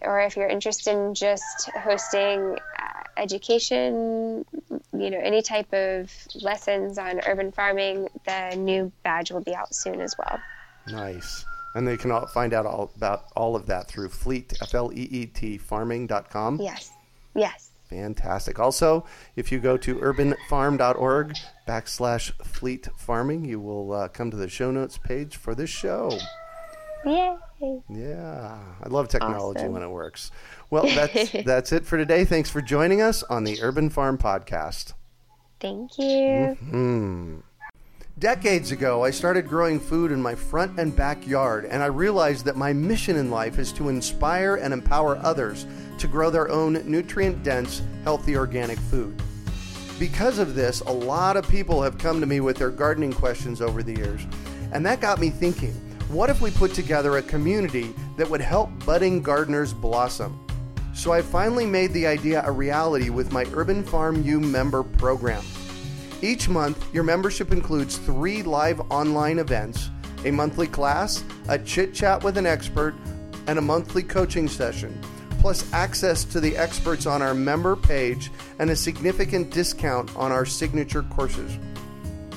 Or 0.02 0.20
if 0.22 0.36
you're 0.36 0.48
interested 0.48 0.92
in 0.92 1.14
just 1.14 1.70
hosting 1.70 2.58
uh, 2.80 3.04
education, 3.18 4.46
you 4.94 5.10
know, 5.10 5.20
any 5.20 5.42
type 5.42 5.72
of 5.74 6.12
lessons 6.42 6.98
on 6.98 7.22
urban 7.26 7.52
farming, 7.52 8.10
the 8.26 8.56
new 8.58 8.92
badge 9.04 9.32
will 9.32 9.42
be 9.42 9.56
out 9.56 9.74
soon 9.74 10.02
as 10.02 10.16
well. 10.18 10.40
Nice. 10.88 11.46
And 11.76 11.88
they 11.88 11.98
can 11.98 12.12
all 12.12 12.26
find 12.28 12.54
out 12.54 12.66
all 12.66 12.92
about 12.96 13.26
all 13.36 13.56
of 13.56 13.68
that 13.68 13.88
through 13.88 14.10
Fleet, 14.10 14.54
F 14.62 14.74
L 14.74 14.92
E 14.94 15.08
E 15.12 15.26
T, 15.26 15.58
farming.com. 15.58 16.60
Yes. 16.62 16.92
Yes. 17.34 17.72
Fantastic. 17.90 18.60
Also, 18.60 19.06
if 19.36 19.52
you 19.52 19.60
go 19.60 19.78
to 19.78 19.96
urbanfarm.org 19.96 21.36
backslash 21.68 22.32
fleet 22.44 22.88
farming, 22.98 23.46
you 23.46 23.60
will 23.60 23.94
uh, 23.94 24.08
come 24.08 24.32
to 24.32 24.38
the 24.38 24.50
show 24.50 24.72
notes 24.72 24.98
page 24.98 25.36
for 25.36 25.54
this 25.54 25.70
show. 25.70 26.18
Yay. 27.06 27.82
Yeah. 27.90 28.58
I 28.84 28.88
love 28.90 29.08
technology 29.08 29.60
awesome. 29.60 29.74
when 29.74 29.84
it 29.84 29.90
works. 29.90 30.32
Well, 30.70 30.86
that's, 30.88 31.32
that's 31.46 31.72
it 31.72 31.86
for 31.86 31.98
today. 31.98 32.26
Thanks 32.26 32.50
for 32.50 32.62
joining 32.62 33.02
us 33.02 33.24
on 33.24 33.44
the 33.44 33.62
Urban 33.62 33.90
Farm 33.90 34.18
Podcast. 34.18 34.94
Thank 35.60 35.98
you. 35.98 36.06
Mm-hmm. 36.06 37.40
Decades 38.18 38.72
ago, 38.72 39.04
I 39.04 39.12
started 39.12 39.48
growing 39.48 39.78
food 39.78 40.12
in 40.12 40.22
my 40.22 40.36
front 40.36 40.80
and 40.80 40.96
backyard, 40.96 41.66
and 41.66 41.84
I 41.84 41.88
realized 41.88 42.46
that 42.46 42.56
my 42.56 42.72
mission 42.72 43.18
in 43.18 43.30
life 43.30 43.60
is 43.60 43.74
to 43.74 43.90
inspire 43.90 44.56
and 44.56 44.74
empower 44.74 45.18
others 45.18 45.66
to 45.98 46.08
grow 46.08 46.30
their 46.30 46.50
own 46.50 46.82
nutrient 46.90 47.44
dense, 47.44 47.82
healthy 48.04 48.38
organic 48.38 48.80
food. 48.80 49.22
Because 50.00 50.40
of 50.40 50.56
this, 50.56 50.80
a 50.82 50.92
lot 50.92 51.36
of 51.36 51.48
people 51.50 51.82
have 51.82 51.98
come 51.98 52.22
to 52.22 52.26
me 52.26 52.40
with 52.40 52.58
their 52.58 52.70
gardening 52.70 53.12
questions 53.12 53.62
over 53.62 53.84
the 53.84 53.96
years, 53.96 54.26
and 54.72 54.86
that 54.86 55.02
got 55.02 55.20
me 55.20 55.30
thinking 55.30 55.74
what 56.10 56.30
if 56.30 56.40
we 56.40 56.52
put 56.52 56.74
together 56.74 57.18
a 57.18 57.22
community 57.22 57.94
that 58.18 58.30
would 58.30 58.42
help 58.42 58.70
budding 58.86 59.22
gardeners 59.22 59.74
blossom? 59.74 60.40
So 60.94 61.12
I 61.12 61.22
finally 61.22 61.66
made 61.66 61.92
the 61.94 62.08
idea 62.08 62.44
a 62.46 62.52
reality 62.52 63.10
with 63.10 63.32
my 63.32 63.46
Urban 63.54 63.84
Farm 63.84 64.24
U 64.24 64.40
member 64.40 64.84
program. 64.84 65.44
Each 66.22 66.48
month, 66.48 66.94
your 66.94 67.04
membership 67.04 67.52
includes 67.52 67.98
three 67.98 68.44
live 68.44 68.80
online 68.92 69.40
events, 69.40 69.90
a 70.24 70.32
monthly 70.32 70.68
class, 70.68 71.24
a 71.50 71.60
chit 71.60 71.94
chat 71.94 72.24
with 72.24 72.38
an 72.38 72.46
expert, 72.46 72.96
and 73.48 73.60
a 73.60 73.62
monthly 73.62 74.04
coaching 74.04 74.48
session, 74.48 75.00
plus 75.40 75.72
access 75.74 76.24
to 76.24 76.40
the 76.40 76.56
experts 76.56 77.06
on 77.06 77.22
our 77.22 77.34
member 77.34 77.76
page 77.76 78.32
and 78.60 78.70
a 78.70 78.76
significant 78.76 79.52
discount 79.52 80.16
on 80.16 80.32
our 80.32 80.46
signature 80.46 81.04
courses. 81.04 81.58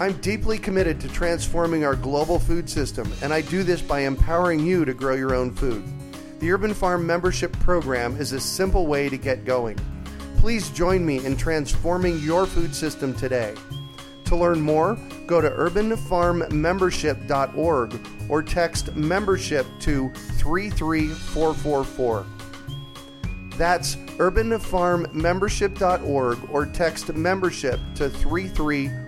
I'm 0.01 0.13
deeply 0.19 0.59
committed 0.59 1.01
to 1.01 1.09
transforming 1.09 1.85
our 1.85 1.97
global 1.97 2.39
food 2.39 2.71
system, 2.71 3.13
and 3.21 3.33
I 3.33 3.41
do 3.41 3.65
this 3.65 3.83
by 3.83 4.03
empowering 4.03 4.65
you 4.65 4.85
to 4.85 4.95
grow 4.95 5.17
your 5.17 5.35
own 5.35 5.53
food. 5.53 5.83
The 6.39 6.53
Urban 6.53 6.73
Farm 6.73 7.05
membership 7.05 7.53
program 7.59 8.17
is 8.17 8.33
a 8.33 8.39
simple 8.39 8.87
way 8.87 9.09
to 9.09 9.19
get 9.19 9.45
going. 9.45 9.77
Please 10.37 10.71
join 10.71 11.05
me 11.05 11.27
in 11.27 11.37
transforming 11.37 12.21
your 12.21 12.47
food 12.47 12.77
system 12.77 13.13
today. 13.13 13.57
To 14.27 14.37
learn 14.37 14.61
more, 14.61 14.97
go 15.27 15.41
to 15.41 15.51
urbanfarmmembership.org 15.51 18.01
or 18.29 18.43
text 18.45 18.95
membership 18.95 19.67
to 19.81 20.13
33444. 20.39 22.25
That's 23.57 23.97
urbanfarmmembership.org 23.97 26.39
or 26.53 26.67
text 26.67 27.15
membership 27.15 27.81
to 27.97 28.09
33444. 28.09 29.08